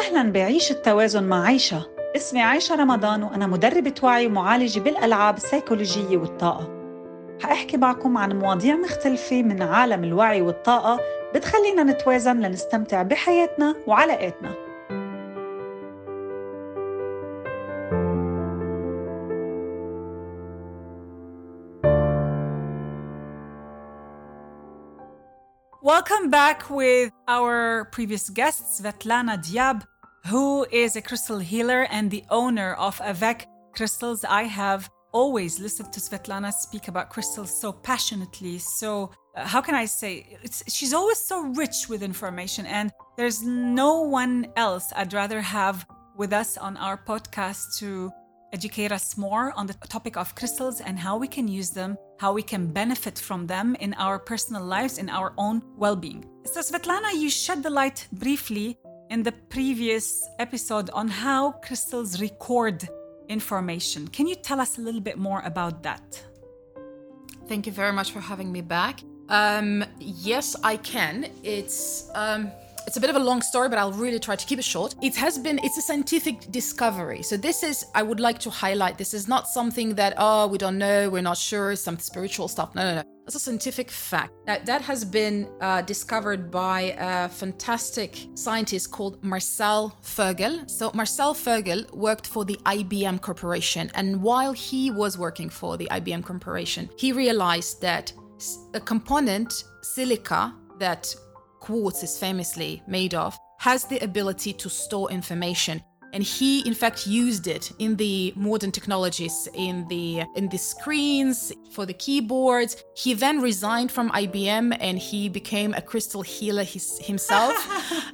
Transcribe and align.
أهلا 0.00 0.32
بعيش 0.32 0.70
التوازن 0.70 1.24
مع 1.24 1.44
عيشة. 1.44 1.86
اسمي 2.16 2.42
عيشة 2.42 2.74
رمضان 2.74 3.22
وأنا 3.22 3.46
مدربة 3.46 3.94
وعي 4.02 4.26
ومعالجة 4.26 4.80
بالألعاب 4.80 5.36
السيكولوجية 5.36 6.16
والطاقة. 6.16 6.68
حأحكي 7.42 7.76
معكم 7.76 8.16
عن 8.16 8.38
مواضيع 8.38 8.76
مختلفة 8.76 9.42
من 9.42 9.62
عالم 9.62 10.04
الوعي 10.04 10.42
والطاقة 10.42 11.00
بتخلينا 11.34 11.82
نتوازن 11.82 12.40
لنستمتع 12.40 13.02
بحياتنا 13.02 13.74
وعلاقاتنا. 13.86 14.54
Welcome 25.82 26.30
back 26.30 26.70
with 26.70 27.10
our 27.26 27.88
previous 27.90 28.28
guest, 28.28 28.60
Svetlana 28.76 29.36
Diab, 29.46 29.78
who 30.26 30.66
is 30.70 30.96
a 30.96 31.02
crystal 31.02 31.38
healer 31.38 31.86
and 31.90 32.10
the 32.10 32.24
owner 32.30 32.74
of 32.74 33.00
Avec 33.00 33.46
Crystals. 33.74 34.24
I 34.24 34.44
have 34.44 34.90
always 35.12 35.58
listened 35.58 35.92
to 35.92 36.00
Svetlana 36.00 36.52
speak 36.52 36.88
about 36.88 37.10
crystals 37.10 37.58
so 37.58 37.72
passionately. 37.72 38.58
So, 38.58 39.10
uh, 39.36 39.46
how 39.46 39.60
can 39.60 39.74
I 39.74 39.84
say? 39.84 40.38
It's, 40.42 40.62
she's 40.72 40.92
always 40.92 41.18
so 41.18 41.42
rich 41.42 41.88
with 41.88 42.02
information, 42.02 42.66
and 42.66 42.90
there's 43.16 43.42
no 43.42 44.02
one 44.02 44.48
else 44.56 44.92
I'd 44.94 45.12
rather 45.12 45.40
have 45.40 45.86
with 46.16 46.32
us 46.32 46.58
on 46.58 46.76
our 46.76 46.96
podcast 46.96 47.78
to 47.78 48.10
educate 48.52 48.90
us 48.90 49.16
more 49.16 49.52
on 49.56 49.66
the 49.66 49.74
topic 49.88 50.16
of 50.16 50.34
crystals 50.34 50.80
and 50.80 50.98
how 50.98 51.16
we 51.16 51.28
can 51.28 51.46
use 51.46 51.70
them, 51.70 51.96
how 52.18 52.32
we 52.32 52.42
can 52.42 52.66
benefit 52.66 53.18
from 53.18 53.46
them 53.46 53.76
in 53.76 53.94
our 53.94 54.18
personal 54.18 54.64
lives, 54.64 54.98
in 54.98 55.08
our 55.08 55.32
own 55.38 55.62
well 55.76 55.96
being. 55.96 56.24
So, 56.44 56.60
Svetlana, 56.60 57.14
you 57.14 57.30
shed 57.30 57.62
the 57.62 57.70
light 57.70 58.06
briefly 58.12 58.78
in 59.10 59.24
the 59.24 59.32
previous 59.32 60.28
episode 60.38 60.88
on 60.90 61.08
how 61.08 61.50
crystals 61.64 62.20
record 62.20 62.88
information. 63.28 64.08
Can 64.08 64.26
you 64.26 64.36
tell 64.36 64.60
us 64.60 64.78
a 64.78 64.80
little 64.80 65.00
bit 65.00 65.18
more 65.18 65.42
about 65.44 65.82
that? 65.82 66.22
Thank 67.48 67.66
you 67.66 67.72
very 67.72 67.92
much 67.92 68.12
for 68.12 68.20
having 68.20 68.50
me 68.52 68.60
back. 68.60 69.00
Um, 69.28 69.84
yes, 69.98 70.56
I 70.62 70.76
can. 70.76 71.28
It's 71.42 72.08
um, 72.14 72.50
it's 72.86 72.96
a 72.96 73.00
bit 73.00 73.10
of 73.10 73.16
a 73.16 73.20
long 73.20 73.42
story, 73.42 73.68
but 73.68 73.78
I'll 73.78 73.92
really 73.92 74.18
try 74.18 74.36
to 74.36 74.46
keep 74.46 74.58
it 74.58 74.64
short. 74.64 74.94
It 75.02 75.14
has 75.16 75.38
been, 75.38 75.60
it's 75.62 75.76
a 75.76 75.82
scientific 75.82 76.50
discovery. 76.50 77.22
So 77.22 77.36
this 77.36 77.62
is, 77.62 77.84
I 77.94 78.02
would 78.02 78.20
like 78.20 78.38
to 78.40 78.50
highlight, 78.50 78.96
this 78.96 79.12
is 79.12 79.28
not 79.28 79.46
something 79.46 79.94
that, 79.96 80.14
oh, 80.16 80.46
we 80.46 80.58
don't 80.58 80.78
know, 80.78 81.10
we're 81.10 81.22
not 81.22 81.36
sure, 81.36 81.76
some 81.76 81.98
spiritual 81.98 82.48
stuff. 82.48 82.74
No, 82.74 82.82
no, 82.82 83.02
no. 83.02 83.02
It's 83.30 83.36
a 83.36 83.38
scientific 83.38 83.92
fact. 83.92 84.32
That, 84.46 84.66
that 84.66 84.82
has 84.82 85.04
been 85.04 85.48
uh, 85.60 85.82
discovered 85.82 86.50
by 86.50 86.96
a 86.98 87.28
fantastic 87.28 88.26
scientist 88.34 88.90
called 88.90 89.22
Marcel 89.22 89.96
Vogel. 90.02 90.66
So 90.66 90.90
Marcel 90.94 91.34
Vogel 91.34 91.84
worked 91.92 92.26
for 92.26 92.44
the 92.44 92.58
IBM 92.66 93.20
Corporation. 93.20 93.88
And 93.94 94.20
while 94.20 94.52
he 94.52 94.90
was 94.90 95.16
working 95.16 95.48
for 95.48 95.76
the 95.76 95.86
IBM 95.92 96.24
Corporation, 96.24 96.90
he 96.98 97.12
realized 97.12 97.80
that 97.82 98.12
a 98.74 98.80
component, 98.80 99.62
silica, 99.82 100.52
that 100.80 101.14
quartz 101.60 102.02
is 102.02 102.18
famously 102.18 102.82
made 102.88 103.14
of, 103.14 103.38
has 103.60 103.84
the 103.84 104.00
ability 104.00 104.54
to 104.54 104.68
store 104.68 105.08
information. 105.12 105.80
And 106.12 106.22
he, 106.22 106.66
in 106.66 106.74
fact, 106.74 107.06
used 107.06 107.46
it 107.46 107.72
in 107.78 107.96
the 107.96 108.32
modern 108.36 108.72
technologies, 108.72 109.48
in 109.54 109.86
the 109.88 110.24
in 110.36 110.48
the 110.48 110.58
screens, 110.58 111.52
for 111.70 111.86
the 111.86 111.94
keyboards. 111.94 112.82
He 112.94 113.14
then 113.14 113.40
resigned 113.40 113.92
from 113.92 114.10
IBM 114.10 114.76
and 114.80 114.98
he 114.98 115.28
became 115.28 115.74
a 115.74 115.82
crystal 115.82 116.22
healer 116.22 116.64
his, 116.64 116.98
himself, 116.98 117.54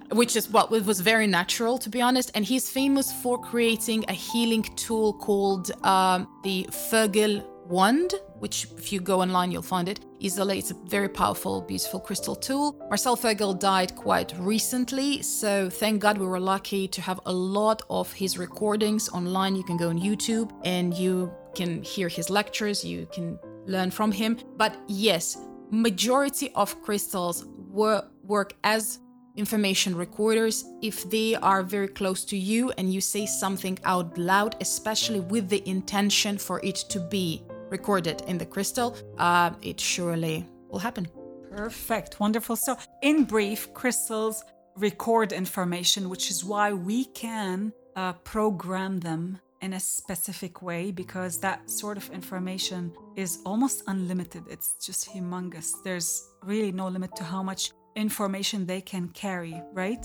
which 0.12 0.36
is 0.36 0.48
what 0.50 0.70
well, 0.70 0.82
was 0.82 1.00
very 1.00 1.26
natural, 1.26 1.78
to 1.78 1.88
be 1.88 2.00
honest. 2.00 2.30
And 2.34 2.44
he's 2.44 2.68
famous 2.70 3.12
for 3.22 3.38
creating 3.38 4.04
a 4.08 4.12
healing 4.12 4.62
tool 4.76 5.14
called 5.14 5.70
um, 5.84 6.28
the 6.42 6.68
Vogel 6.90 7.55
wand, 7.68 8.14
which 8.38 8.66
if 8.76 8.92
you 8.92 9.00
go 9.00 9.20
online 9.20 9.50
you'll 9.50 9.62
find 9.62 9.88
it 9.88 10.00
easily. 10.18 10.58
It's 10.58 10.70
a 10.70 10.76
very 10.86 11.08
powerful, 11.08 11.60
beautiful 11.60 12.00
crystal 12.00 12.36
tool. 12.36 12.76
Marcel 12.88 13.16
Vogel 13.16 13.54
died 13.54 13.94
quite 13.96 14.34
recently, 14.38 15.22
so 15.22 15.68
thank 15.68 16.00
God 16.00 16.18
we 16.18 16.26
were 16.26 16.40
lucky 16.40 16.88
to 16.88 17.00
have 17.00 17.20
a 17.26 17.32
lot 17.32 17.82
of 17.90 18.12
his 18.12 18.38
recordings 18.38 19.08
online. 19.10 19.56
You 19.56 19.64
can 19.64 19.76
go 19.76 19.88
on 19.88 19.98
YouTube 19.98 20.50
and 20.64 20.94
you 20.94 21.32
can 21.54 21.82
hear 21.82 22.08
his 22.08 22.30
lectures, 22.30 22.84
you 22.84 23.06
can 23.12 23.38
learn 23.66 23.90
from 23.90 24.12
him. 24.12 24.38
But 24.56 24.76
yes, 24.88 25.38
majority 25.70 26.50
of 26.54 26.80
crystals 26.82 27.46
wor- 27.70 28.04
work 28.22 28.54
as 28.64 29.00
information 29.36 29.94
recorders 29.94 30.64
if 30.82 31.08
they 31.10 31.34
are 31.34 31.62
very 31.62 31.88
close 31.88 32.24
to 32.24 32.36
you 32.36 32.70
and 32.78 32.92
you 32.92 33.00
say 33.00 33.26
something 33.26 33.78
out 33.84 34.16
loud, 34.16 34.56
especially 34.60 35.20
with 35.20 35.48
the 35.48 35.68
intention 35.68 36.38
for 36.38 36.60
it 36.64 36.76
to 36.76 37.00
be 37.00 37.42
recorded 37.70 38.22
in 38.26 38.38
the 38.38 38.46
crystal, 38.46 38.96
uh, 39.18 39.50
it 39.62 39.80
surely 39.80 40.46
will 40.68 40.78
happen. 40.78 41.08
Perfect, 41.50 42.20
wonderful. 42.20 42.56
So, 42.56 42.76
in 43.02 43.24
brief, 43.24 43.72
crystals 43.72 44.44
record 44.76 45.32
information, 45.32 46.10
which 46.10 46.30
is 46.30 46.44
why 46.44 46.72
we 46.72 47.06
can 47.06 47.72
uh, 47.94 48.12
program 48.12 49.00
them 49.00 49.40
in 49.62 49.72
a 49.72 49.80
specific 49.80 50.60
way 50.60 50.90
because 50.90 51.38
that 51.40 51.70
sort 51.70 51.96
of 51.96 52.10
information 52.10 52.92
is 53.16 53.38
almost 53.46 53.82
unlimited. 53.86 54.44
It's 54.50 54.74
just 54.84 55.08
humongous. 55.08 55.72
There's 55.82 56.28
really 56.42 56.72
no 56.72 56.88
limit 56.88 57.16
to 57.16 57.24
how 57.24 57.42
much 57.42 57.70
information 57.94 58.66
they 58.66 58.82
can 58.82 59.08
carry, 59.08 59.62
right? 59.72 60.04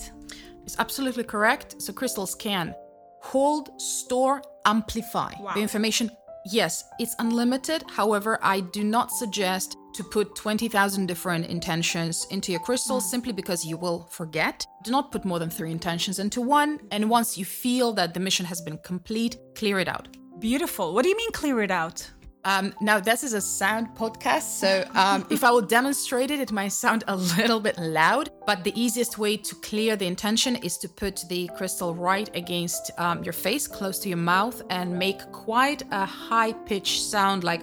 It's 0.64 0.80
absolutely 0.80 1.26
correct. 1.26 1.82
So, 1.82 1.92
crystals 1.92 2.34
can 2.34 2.74
hold, 3.22 3.80
store, 3.80 4.42
amplify 4.66 5.34
wow. 5.40 5.54
the 5.54 5.62
information 5.62 6.10
Yes, 6.46 6.86
it's 7.00 7.16
unlimited. 7.20 7.84
However, 7.88 8.40
I 8.42 8.62
do 8.62 8.84
not 8.84 9.12
suggest 9.12 9.78
to 9.94 10.04
put 10.04 10.36
20,000 10.36 11.06
different 11.06 11.46
intentions 11.48 12.26
into 12.32 12.52
your 12.52 12.62
crystal 12.62 12.98
mm. 12.98 13.04
simply 13.04 13.32
because 13.34 13.66
you 13.66 13.78
will 13.78 14.08
forget. 14.10 14.66
Do 14.84 14.92
not 14.92 15.12
put 15.12 15.26
more 15.26 15.38
than 15.40 15.50
three 15.50 15.72
intentions 15.72 16.20
into 16.20 16.42
one. 16.42 16.80
And 16.92 17.10
once 17.10 17.38
you 17.38 17.46
feel 17.46 17.94
that 17.94 18.14
the 18.14 18.20
mission 18.20 18.46
has 18.46 18.62
been 18.62 18.78
complete, 18.80 19.38
clear 19.56 19.80
it 19.80 19.88
out. 19.88 20.08
Beautiful. 20.40 20.94
What 20.94 21.04
do 21.04 21.10
you 21.10 21.18
mean 21.18 21.32
clear 21.32 21.62
it 21.62 21.72
out? 21.72 22.10
Um, 22.44 22.74
now, 22.82 23.00
this 23.00 23.24
is 23.24 23.34
a 23.34 23.42
sound 23.42 23.90
podcast, 23.96 24.60
so 24.60 24.84
um, 24.96 25.26
if 25.30 25.44
I 25.44 25.52
will 25.52 25.62
demonstrate 25.62 26.32
it, 26.32 26.40
it 26.40 26.52
might 26.52 26.70
sound 26.70 27.04
a 27.08 27.16
little 27.16 27.60
bit 27.60 27.78
loud, 27.78 28.32
but 28.48 28.64
the 28.64 28.74
easiest 28.80 29.18
way 29.18 29.38
to 29.38 29.56
clear 29.56 29.96
the 29.96 30.08
intention 30.08 30.56
is 30.58 30.78
to 30.80 30.90
put 30.90 31.24
the 31.30 31.50
crystal 31.56 31.94
right 31.94 32.30
against 32.36 32.92
um, 32.98 33.24
your 33.24 33.34
face, 33.34 33.68
close 33.68 34.00
to 34.00 34.10
your 34.10 34.18
mouth, 34.18 34.62
and 34.70 34.98
make 34.98 35.20
quite 35.32 35.84
a 35.92 36.06
high 36.06 36.54
pitched 36.54 37.04
sound 37.04 37.44
like, 37.44 37.62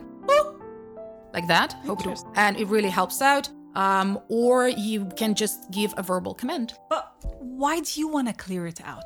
like 1.33 1.49
that. 1.49 1.72
Hope 1.84 2.06
it, 2.06 2.19
and 2.37 2.56
it 2.56 2.67
really 2.69 2.91
helps 2.91 3.21
out. 3.21 3.49
Um, 3.75 4.19
or 4.28 4.69
you 4.69 5.06
can 5.17 5.34
just 5.34 5.71
give 5.71 5.94
a 5.97 6.03
verbal 6.03 6.34
command. 6.34 6.75
But 6.88 7.15
why 7.38 7.81
do 7.81 8.00
you 8.00 8.09
want 8.09 8.27
to 8.27 8.34
clear 8.34 8.67
it 8.67 8.81
out? 8.84 9.05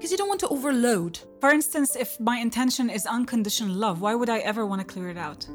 Because 0.00 0.10
you 0.10 0.16
don't 0.16 0.28
want 0.28 0.40
to 0.40 0.48
overload. 0.48 1.18
For 1.42 1.50
instance, 1.50 1.94
if 1.94 2.18
my 2.18 2.38
intention 2.38 2.88
is 2.88 3.04
unconditional 3.04 3.76
love, 3.76 4.00
why 4.00 4.14
would 4.14 4.30
I 4.30 4.38
ever 4.38 4.64
want 4.64 4.80
to 4.80 4.86
clear 4.86 5.10
it 5.10 5.18
out? 5.18 5.46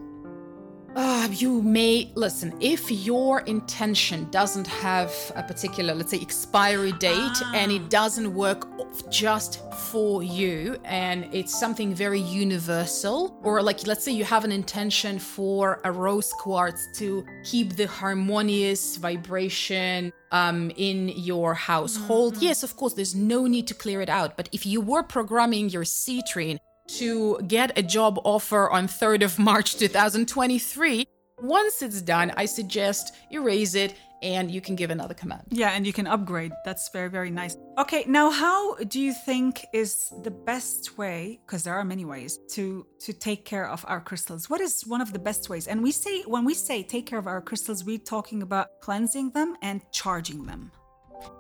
Uh, 0.95 1.28
you 1.29 1.61
may 1.61 2.09
listen 2.16 2.56
if 2.61 2.89
your 2.89 3.41
intention 3.41 4.29
doesn't 4.31 4.66
have 4.66 5.13
a 5.35 5.44
particular 5.44 5.94
let's 5.94 6.11
say 6.11 6.19
expiry 6.22 6.94
date 6.94 7.13
ah. 7.17 7.51
and 7.53 7.69
it 7.69 7.89
doesn't 7.89 8.33
work 8.33 8.66
just 9.09 9.61
for 9.75 10.23
you 10.23 10.78
and 10.85 11.28
it's 11.33 11.59
something 11.59 11.94
very 11.94 12.22
universal 12.22 13.38
or 13.44 13.61
like 13.61 13.85
let's 13.85 14.06
say 14.06 14.11
you 14.13 14.23
have 14.23 14.45
an 14.45 14.53
intention 14.53 15.19
for 15.19 15.81
a 15.83 15.91
rose 15.91 16.31
quartz 16.39 16.88
to 16.95 17.25
keep 17.44 17.75
the 17.75 17.88
harmonious 17.88 18.95
vibration 18.95 20.13
um, 20.31 20.72
in 20.77 21.09
your 21.09 21.53
household 21.53 22.36
mm-hmm. 22.36 22.45
yes 22.45 22.63
of 22.63 22.77
course 22.77 22.94
there's 22.94 23.15
no 23.15 23.47
need 23.47 23.68
to 23.68 23.74
clear 23.74 24.00
it 24.00 24.09
out 24.09 24.38
but 24.38 24.47
if 24.53 24.65
you 24.65 24.80
were 24.80 25.03
programming 25.03 25.68
your 25.68 25.83
citrine 25.83 26.57
to 26.87 27.39
get 27.47 27.77
a 27.77 27.83
job 27.83 28.19
offer 28.23 28.69
on 28.69 28.87
3rd 28.87 29.23
of 29.23 29.39
March 29.39 29.75
2023. 29.77 31.05
Once 31.41 31.81
it's 31.81 32.01
done, 32.01 32.31
I 32.37 32.45
suggest 32.45 33.13
erase 33.31 33.75
it 33.75 33.95
and 34.21 34.49
you 34.49 34.61
can 34.61 34.75
give 34.75 34.89
another 34.89 35.13
command. 35.13 35.43
Yeah, 35.49 35.69
and 35.71 35.85
you 35.85 35.93
can 35.93 36.07
upgrade. 36.07 36.51
That's 36.63 36.89
very, 36.89 37.09
very 37.09 37.29
nice. 37.29 37.57
Okay, 37.77 38.05
now 38.07 38.31
how 38.31 38.75
do 38.75 38.99
you 38.99 39.13
think 39.13 39.65
is 39.73 40.11
the 40.23 40.31
best 40.31 40.97
way, 40.97 41.39
because 41.45 41.63
there 41.63 41.75
are 41.75 41.83
many 41.83 42.05
ways, 42.05 42.39
to 42.53 42.87
to 43.01 43.13
take 43.13 43.45
care 43.45 43.67
of 43.69 43.85
our 43.87 44.01
crystals? 44.01 44.49
What 44.49 44.61
is 44.61 44.83
one 44.87 45.01
of 45.01 45.13
the 45.13 45.19
best 45.19 45.49
ways? 45.49 45.67
And 45.67 45.83
we 45.83 45.91
say 45.91 46.23
when 46.23 46.45
we 46.45 46.53
say 46.53 46.81
take 46.81 47.05
care 47.05 47.19
of 47.19 47.27
our 47.27 47.41
crystals, 47.41 47.83
we're 47.83 47.99
talking 47.99 48.41
about 48.41 48.67
cleansing 48.81 49.31
them 49.31 49.55
and 49.61 49.81
charging 49.91 50.45
them. 50.45 50.71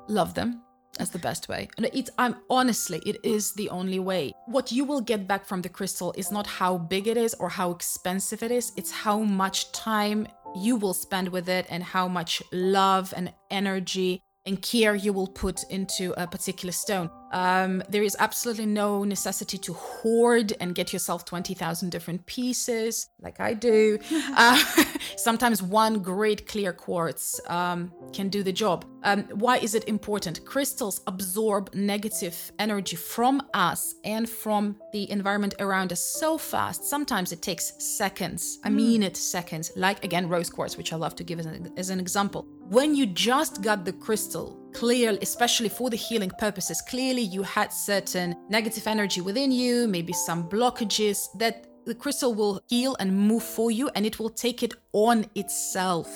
Love 0.07 0.33
them. 0.33 0.61
That's 0.97 1.11
the 1.11 1.19
best 1.19 1.49
way. 1.49 1.67
And 1.77 1.89
it's 1.93 2.09
I'm 2.17 2.37
honestly, 2.49 3.01
it 3.05 3.17
is 3.23 3.53
the 3.53 3.69
only 3.69 3.99
way. 3.99 4.33
What 4.45 4.71
you 4.71 4.85
will 4.85 5.01
get 5.01 5.27
back 5.27 5.45
from 5.45 5.61
the 5.61 5.69
crystal 5.69 6.13
is 6.17 6.31
not 6.31 6.47
how 6.47 6.77
big 6.77 7.07
it 7.07 7.17
is 7.17 7.33
or 7.35 7.49
how 7.49 7.71
expensive 7.71 8.43
it 8.43 8.51
is, 8.51 8.71
it's 8.77 8.91
how 8.91 9.19
much 9.19 9.71
time 9.71 10.27
you 10.55 10.77
will 10.77 10.93
spend 10.93 11.29
with 11.29 11.49
it 11.49 11.65
and 11.69 11.83
how 11.83 12.07
much 12.07 12.41
love 12.53 13.13
and 13.15 13.33
energy 13.51 14.21
and 14.45 14.61
care 14.61 14.95
you 14.95 15.11
will 15.13 15.27
put 15.27 15.63
into 15.69 16.13
a 16.21 16.27
particular 16.27 16.71
stone. 16.71 17.09
Um, 17.31 17.83
there 17.89 18.03
is 18.03 18.15
absolutely 18.19 18.65
no 18.65 19.03
necessity 19.03 19.57
to 19.57 19.73
hoard 19.73 20.53
and 20.59 20.73
get 20.73 20.93
yourself 20.93 21.25
20,000 21.25 21.89
different 21.89 22.25
pieces 22.25 23.09
like 23.19 23.39
I 23.39 23.53
do. 23.53 23.99
uh, 24.37 24.63
sometimes 25.17 25.61
one 25.61 25.99
great 25.99 26.47
clear 26.47 26.71
quartz 26.71 27.41
um, 27.47 27.91
can 28.13 28.29
do 28.29 28.43
the 28.43 28.53
job. 28.53 28.85
Um, 29.03 29.23
why 29.33 29.57
is 29.57 29.75
it 29.75 29.87
important? 29.87 30.45
Crystals 30.45 31.01
absorb 31.07 31.73
negative 31.73 32.51
energy 32.57 32.95
from 32.95 33.41
us 33.53 33.95
and 34.03 34.29
from 34.29 34.77
the 34.93 35.09
environment 35.11 35.55
around 35.59 35.91
us 35.91 35.99
so 35.99 36.37
fast. 36.37 36.85
Sometimes 36.85 37.31
it 37.31 37.41
takes 37.41 37.73
seconds, 37.79 38.59
I 38.63 38.69
a 38.69 38.71
minute 38.71 39.17
seconds, 39.17 39.71
like 39.75 40.03
again, 40.05 40.29
rose 40.29 40.49
quartz, 40.49 40.77
which 40.77 40.93
I 40.93 40.95
love 40.95 41.15
to 41.15 41.23
give 41.23 41.39
as 41.39 41.47
an, 41.47 41.73
as 41.77 41.89
an 41.89 41.99
example. 41.99 42.47
When 42.69 42.95
you 42.95 43.05
just 43.05 43.61
got 43.61 43.85
the 43.85 43.93
crystal, 43.93 44.57
clear, 44.73 45.15
especially 45.21 45.69
for 45.69 45.91
the 45.91 45.97
healing 45.97 46.31
purposes, 46.39 46.81
clearly 46.81 47.21
you 47.21 47.43
had 47.43 47.71
certain 47.71 48.35
negative 48.49 48.87
energy 48.87 49.21
within 49.21 49.51
you, 49.51 49.87
maybe 49.87 50.13
some 50.13 50.49
blockages 50.49 51.27
that 51.37 51.67
the 51.85 51.93
crystal 51.93 52.33
will 52.33 52.59
heal 52.67 52.95
and 52.99 53.15
move 53.15 53.43
for 53.43 53.69
you 53.69 53.91
and 53.93 54.03
it 54.03 54.17
will 54.17 54.31
take 54.31 54.63
it 54.63 54.73
on 54.93 55.27
itself. 55.35 56.09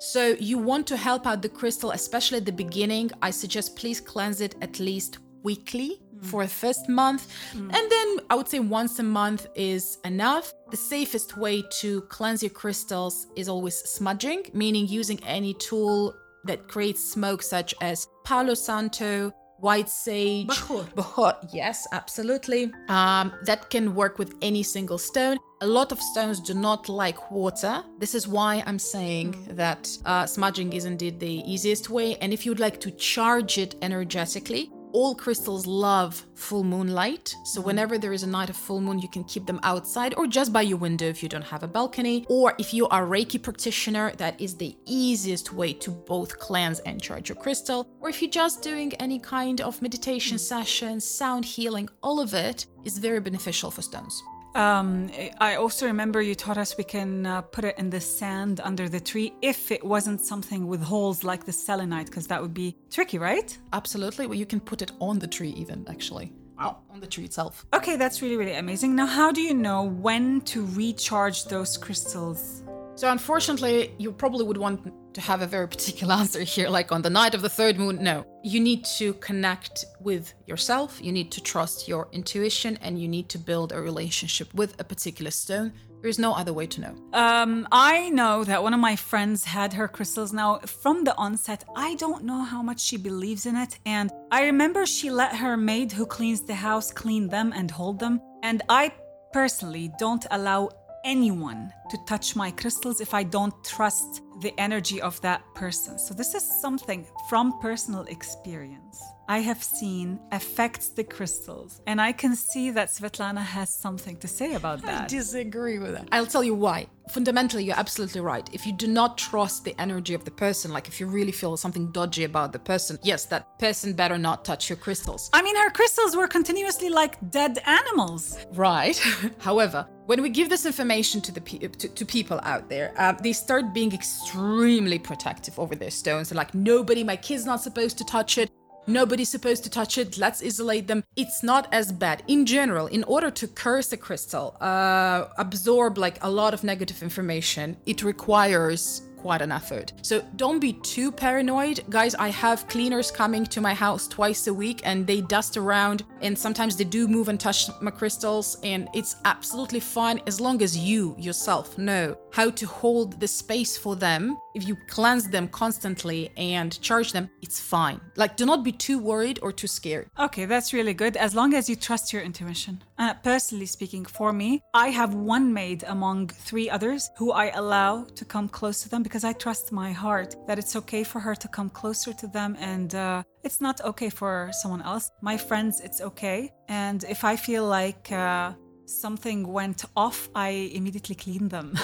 So, 0.00 0.36
you 0.38 0.58
want 0.58 0.86
to 0.88 0.98
help 0.98 1.26
out 1.26 1.40
the 1.40 1.48
crystal, 1.48 1.92
especially 1.92 2.38
at 2.38 2.46
the 2.46 2.52
beginning. 2.52 3.10
I 3.22 3.30
suggest 3.30 3.76
please 3.76 4.00
cleanse 4.00 4.42
it 4.42 4.56
at 4.60 4.80
least 4.80 5.18
weekly 5.42 6.00
for 6.22 6.42
a 6.42 6.48
first 6.48 6.88
month. 6.88 7.26
And 7.54 7.70
then 7.90 8.18
I 8.28 8.34
would 8.34 8.48
say 8.48 8.60
once 8.60 8.98
a 8.98 9.02
month 9.02 9.46
is 9.54 9.98
enough. 10.04 10.52
The 10.70 10.76
safest 10.76 11.36
way 11.36 11.64
to 11.80 12.02
cleanse 12.02 12.42
your 12.42 12.50
crystals 12.50 13.26
is 13.36 13.48
always 13.48 13.76
smudging, 13.76 14.44
meaning 14.52 14.86
using 14.86 15.22
any 15.24 15.54
tool 15.54 16.14
that 16.44 16.68
creates 16.68 17.02
smoke, 17.02 17.42
such 17.42 17.74
as 17.80 18.06
Palo 18.24 18.54
Santo, 18.54 19.32
white 19.58 19.88
sage, 19.88 20.46
Bahur. 20.48 20.84
Bahur, 20.94 21.48
yes, 21.52 21.86
absolutely. 21.92 22.72
Um, 22.88 23.32
that 23.44 23.68
can 23.70 23.94
work 23.94 24.18
with 24.18 24.34
any 24.40 24.62
single 24.62 24.98
stone. 24.98 25.36
A 25.60 25.66
lot 25.66 25.92
of 25.92 26.00
stones 26.00 26.40
do 26.40 26.54
not 26.54 26.88
like 26.88 27.30
water. 27.30 27.82
This 27.98 28.14
is 28.14 28.26
why 28.26 28.62
I'm 28.66 28.78
saying 28.78 29.36
that 29.50 29.88
uh, 30.06 30.24
smudging 30.24 30.72
is 30.72 30.86
indeed 30.86 31.20
the 31.20 31.42
easiest 31.50 31.90
way. 31.90 32.16
And 32.16 32.32
if 32.32 32.46
you'd 32.46 32.60
like 32.60 32.80
to 32.80 32.90
charge 32.92 33.58
it 33.58 33.74
energetically, 33.82 34.70
all 34.92 35.14
crystals 35.14 35.66
love 35.66 36.24
full 36.34 36.64
moonlight. 36.64 37.34
So, 37.44 37.60
mm-hmm. 37.60 37.66
whenever 37.66 37.98
there 37.98 38.12
is 38.12 38.22
a 38.22 38.26
night 38.26 38.50
of 38.50 38.56
full 38.56 38.80
moon, 38.80 38.98
you 38.98 39.08
can 39.08 39.24
keep 39.24 39.46
them 39.46 39.60
outside 39.62 40.14
or 40.16 40.26
just 40.26 40.52
by 40.52 40.62
your 40.62 40.78
window 40.78 41.06
if 41.06 41.22
you 41.22 41.28
don't 41.28 41.42
have 41.42 41.62
a 41.62 41.68
balcony. 41.68 42.26
Or 42.28 42.54
if 42.58 42.72
you 42.74 42.88
are 42.88 43.06
Reiki 43.06 43.42
practitioner, 43.42 44.12
that 44.16 44.40
is 44.40 44.56
the 44.56 44.76
easiest 44.86 45.52
way 45.52 45.72
to 45.74 45.90
both 45.90 46.38
cleanse 46.38 46.80
and 46.80 47.02
charge 47.02 47.28
your 47.28 47.36
crystal. 47.36 47.86
Or 48.00 48.08
if 48.08 48.20
you're 48.20 48.30
just 48.30 48.62
doing 48.62 48.92
any 48.94 49.18
kind 49.18 49.60
of 49.60 49.80
meditation 49.82 50.36
mm-hmm. 50.36 50.60
session, 50.60 51.00
sound 51.00 51.44
healing, 51.44 51.88
all 52.02 52.20
of 52.20 52.34
it 52.34 52.66
is 52.84 52.98
very 52.98 53.20
beneficial 53.20 53.70
for 53.70 53.82
stones. 53.82 54.22
Um, 54.54 55.10
I 55.40 55.54
also 55.54 55.86
remember 55.86 56.20
you 56.20 56.34
taught 56.34 56.58
us 56.58 56.76
we 56.76 56.84
can 56.84 57.24
uh, 57.24 57.42
put 57.42 57.64
it 57.64 57.78
in 57.78 57.90
the 57.90 58.00
sand 58.00 58.60
under 58.62 58.88
the 58.88 59.00
tree 59.00 59.32
if 59.42 59.70
it 59.70 59.84
wasn't 59.84 60.20
something 60.20 60.66
with 60.66 60.82
holes 60.82 61.22
like 61.22 61.44
the 61.44 61.52
selenite, 61.52 62.06
because 62.06 62.26
that 62.26 62.42
would 62.42 62.54
be 62.54 62.76
tricky, 62.90 63.18
right? 63.18 63.56
Absolutely. 63.72 64.26
Well, 64.26 64.38
you 64.38 64.46
can 64.46 64.60
put 64.60 64.82
it 64.82 64.92
on 65.00 65.18
the 65.20 65.28
tree, 65.28 65.50
even 65.50 65.86
actually. 65.88 66.32
Wow. 66.58 66.78
On 66.90 67.00
the 67.00 67.06
tree 67.06 67.24
itself. 67.24 67.64
Okay, 67.72 67.96
that's 67.96 68.20
really, 68.20 68.36
really 68.36 68.54
amazing. 68.54 68.94
Now, 68.94 69.06
how 69.06 69.32
do 69.32 69.40
you 69.40 69.54
know 69.54 69.84
when 69.84 70.42
to 70.42 70.66
recharge 70.66 71.44
those 71.44 71.78
crystals? 71.78 72.62
So, 73.00 73.10
unfortunately, 73.10 73.94
you 73.96 74.12
probably 74.12 74.44
would 74.44 74.58
want 74.58 75.14
to 75.14 75.22
have 75.22 75.40
a 75.40 75.46
very 75.46 75.66
particular 75.66 76.12
answer 76.22 76.42
here, 76.42 76.68
like 76.68 76.92
on 76.92 77.00
the 77.00 77.08
night 77.08 77.34
of 77.34 77.40
the 77.40 77.48
third 77.48 77.78
moon. 77.78 77.96
No, 78.02 78.26
you 78.44 78.60
need 78.60 78.84
to 78.98 79.14
connect 79.14 79.86
with 80.00 80.34
yourself, 80.46 81.00
you 81.02 81.10
need 81.10 81.32
to 81.32 81.40
trust 81.40 81.88
your 81.88 82.10
intuition, 82.12 82.76
and 82.82 83.00
you 83.00 83.08
need 83.08 83.30
to 83.30 83.38
build 83.38 83.72
a 83.72 83.80
relationship 83.80 84.52
with 84.52 84.78
a 84.78 84.84
particular 84.84 85.30
stone. 85.30 85.72
There 86.02 86.10
is 86.10 86.18
no 86.18 86.34
other 86.34 86.52
way 86.52 86.66
to 86.66 86.80
know. 86.82 86.94
Um, 87.14 87.66
I 87.72 88.10
know 88.10 88.44
that 88.44 88.62
one 88.62 88.74
of 88.74 88.80
my 88.80 88.96
friends 88.96 89.44
had 89.44 89.72
her 89.72 89.88
crystals. 89.88 90.34
Now, 90.34 90.58
from 90.58 91.04
the 91.04 91.16
onset, 91.16 91.64
I 91.74 91.94
don't 91.94 92.24
know 92.24 92.42
how 92.42 92.60
much 92.60 92.80
she 92.80 92.98
believes 92.98 93.46
in 93.46 93.56
it. 93.56 93.78
And 93.86 94.10
I 94.30 94.44
remember 94.44 94.84
she 94.84 95.08
let 95.08 95.36
her 95.36 95.56
maid 95.56 95.90
who 95.92 96.04
cleans 96.04 96.42
the 96.42 96.54
house 96.54 96.92
clean 96.92 97.28
them 97.28 97.54
and 97.56 97.70
hold 97.70 97.98
them. 97.98 98.20
And 98.42 98.60
I 98.68 98.92
personally 99.32 99.90
don't 99.98 100.26
allow 100.30 100.68
anyone 101.04 101.72
to 101.90 101.98
touch 102.06 102.36
my 102.36 102.50
crystals 102.50 103.00
if 103.00 103.14
I 103.14 103.22
don't 103.22 103.54
trust 103.64 104.22
the 104.40 104.58
energy 104.58 105.00
of 105.00 105.20
that 105.20 105.42
person. 105.54 105.98
So, 105.98 106.14
this 106.14 106.34
is 106.34 106.60
something 106.60 107.06
from 107.28 107.58
personal 107.60 108.02
experience 108.04 109.02
I 109.30 109.38
have 109.42 109.62
seen 109.62 110.18
affects 110.32 110.88
the 110.88 111.04
crystals. 111.04 111.82
And 111.86 112.00
I 112.00 112.10
can 112.10 112.34
see 112.34 112.72
that 112.72 112.88
Svetlana 112.88 113.44
has 113.44 113.72
something 113.72 114.16
to 114.16 114.26
say 114.26 114.54
about 114.54 114.82
that. 114.82 115.02
I 115.02 115.06
disagree 115.06 115.78
with 115.78 115.92
that. 115.92 116.08
I'll 116.10 116.26
tell 116.26 116.42
you 116.42 116.56
why. 116.56 116.88
Fundamentally, 117.10 117.62
you're 117.62 117.78
absolutely 117.78 118.22
right. 118.22 118.50
If 118.52 118.66
you 118.66 118.72
do 118.72 118.88
not 118.88 119.16
trust 119.16 119.64
the 119.64 119.80
energy 119.80 120.14
of 120.14 120.24
the 120.24 120.32
person, 120.32 120.72
like 120.72 120.88
if 120.88 120.98
you 120.98 121.06
really 121.06 121.30
feel 121.30 121.56
something 121.56 121.92
dodgy 121.92 122.24
about 122.24 122.52
the 122.52 122.58
person, 122.58 122.98
yes, 123.04 123.24
that 123.26 123.56
person 123.60 123.92
better 123.92 124.18
not 124.18 124.44
touch 124.44 124.68
your 124.68 124.76
crystals. 124.76 125.30
I 125.32 125.42
mean, 125.42 125.54
her 125.54 125.70
crystals 125.70 126.16
were 126.16 126.26
continuously 126.26 126.88
like 126.88 127.14
dead 127.30 127.58
animals. 127.66 128.36
Right. 128.52 129.00
However, 129.38 129.86
when 130.06 130.22
we 130.22 130.28
give 130.28 130.48
this 130.48 130.66
information 130.66 131.20
to 131.20 131.30
the 131.30 131.40
pe- 131.40 131.58
to, 131.58 131.88
to 131.88 132.04
people 132.04 132.40
out 132.42 132.68
there, 132.68 132.92
uh, 132.96 133.12
they 133.12 133.32
start 133.32 133.72
being 133.72 133.92
extremely 133.92 134.98
protective 134.98 135.56
over 135.56 135.76
their 135.76 135.92
stones. 135.92 136.30
They're 136.30 136.36
like, 136.36 136.52
nobody, 136.52 137.04
my 137.04 137.14
kid's 137.14 137.44
not 137.44 137.60
supposed 137.60 137.96
to 137.98 138.04
touch 138.04 138.36
it. 138.36 138.50
Nobody's 138.86 139.28
supposed 139.28 139.64
to 139.64 139.70
touch 139.70 139.98
it. 139.98 140.18
Let's 140.18 140.42
isolate 140.42 140.86
them. 140.86 141.04
It's 141.16 141.42
not 141.42 141.68
as 141.72 141.92
bad 141.92 142.22
in 142.26 142.46
general. 142.46 142.86
In 142.86 143.04
order 143.04 143.30
to 143.30 143.46
curse 143.46 143.92
a 143.92 143.96
crystal, 143.96 144.56
uh, 144.60 145.26
absorb 145.38 145.98
like 145.98 146.22
a 146.22 146.30
lot 146.30 146.54
of 146.54 146.64
negative 146.64 147.02
information, 147.02 147.76
it 147.86 148.02
requires 148.02 149.02
quite 149.20 149.42
an 149.42 149.52
effort. 149.52 149.92
So 150.02 150.22
don't 150.36 150.60
be 150.60 150.72
too 150.72 151.12
paranoid. 151.12 151.84
Guys, 151.90 152.14
I 152.14 152.28
have 152.28 152.66
cleaners 152.68 153.10
coming 153.10 153.44
to 153.46 153.60
my 153.60 153.74
house 153.74 154.08
twice 154.08 154.46
a 154.46 154.54
week 154.54 154.80
and 154.84 155.06
they 155.06 155.20
dust 155.20 155.56
around 155.56 156.04
and 156.22 156.36
sometimes 156.36 156.76
they 156.76 156.84
do 156.84 157.06
move 157.06 157.28
and 157.28 157.38
touch 157.38 157.68
my 157.82 157.90
crystals 157.90 158.58
and 158.62 158.88
it's 158.94 159.16
absolutely 159.24 159.80
fine 159.80 160.20
as 160.26 160.40
long 160.40 160.62
as 160.62 160.76
you 160.76 161.14
yourself 161.18 161.76
know 161.76 162.16
how 162.32 162.50
to 162.50 162.66
hold 162.66 163.20
the 163.20 163.28
space 163.28 163.76
for 163.76 163.94
them. 163.94 164.38
If 164.54 164.66
you 164.66 164.76
cleanse 164.88 165.28
them 165.28 165.48
constantly 165.48 166.30
and 166.36 166.80
charge 166.80 167.12
them, 167.12 167.30
it's 167.40 167.60
fine. 167.60 168.00
Like 168.16 168.36
do 168.36 168.44
not 168.44 168.64
be 168.64 168.72
too 168.72 168.98
worried 168.98 169.38
or 169.42 169.52
too 169.52 169.66
scared. 169.66 170.08
Okay, 170.18 170.44
that's 170.44 170.72
really 170.72 170.94
good 170.94 171.16
as 171.16 171.34
long 171.34 171.54
as 171.54 171.68
you 171.68 171.76
trust 171.76 172.12
your 172.12 172.22
intuition. 172.22 172.82
Uh, 172.98 173.14
personally 173.14 173.66
speaking, 173.66 174.04
for 174.04 174.32
me, 174.32 174.60
I 174.74 174.88
have 174.88 175.14
one 175.14 175.52
maid 175.52 175.84
among 175.86 176.28
three 176.28 176.68
others 176.68 177.10
who 177.16 177.32
I 177.32 177.50
allow 177.50 178.04
to 178.04 178.24
come 178.24 178.48
close 178.48 178.82
to 178.82 178.88
them 178.88 179.02
because 179.02 179.24
I 179.24 179.32
trust 179.32 179.72
my 179.72 179.92
heart 179.92 180.34
that 180.46 180.58
it's 180.58 180.74
okay 180.76 181.04
for 181.04 181.20
her 181.20 181.34
to 181.34 181.48
come 181.48 181.70
closer 181.70 182.12
to 182.12 182.26
them 182.26 182.56
and 182.58 182.94
uh, 182.94 183.22
it's 183.44 183.60
not 183.60 183.80
okay 183.82 184.10
for 184.10 184.50
someone 184.52 184.82
else. 184.82 185.10
My 185.22 185.36
friends, 185.36 185.80
it's 185.80 186.00
okay. 186.00 186.52
And 186.68 187.04
if 187.04 187.24
I 187.24 187.36
feel 187.36 187.66
like 187.66 188.10
uh, 188.12 188.52
something 188.86 189.46
went 189.46 189.84
off, 189.96 190.28
I 190.34 190.70
immediately 190.74 191.14
clean 191.14 191.48
them. 191.48 191.78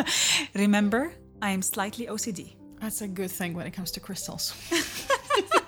Remember, 0.54 1.12
I 1.42 1.50
am 1.50 1.60
slightly 1.60 2.06
OCD. 2.06 2.54
That's 2.80 3.02
a 3.02 3.08
good 3.08 3.30
thing 3.30 3.52
when 3.54 3.66
it 3.66 3.72
comes 3.72 3.90
to 3.92 4.00
crystals. 4.00 4.54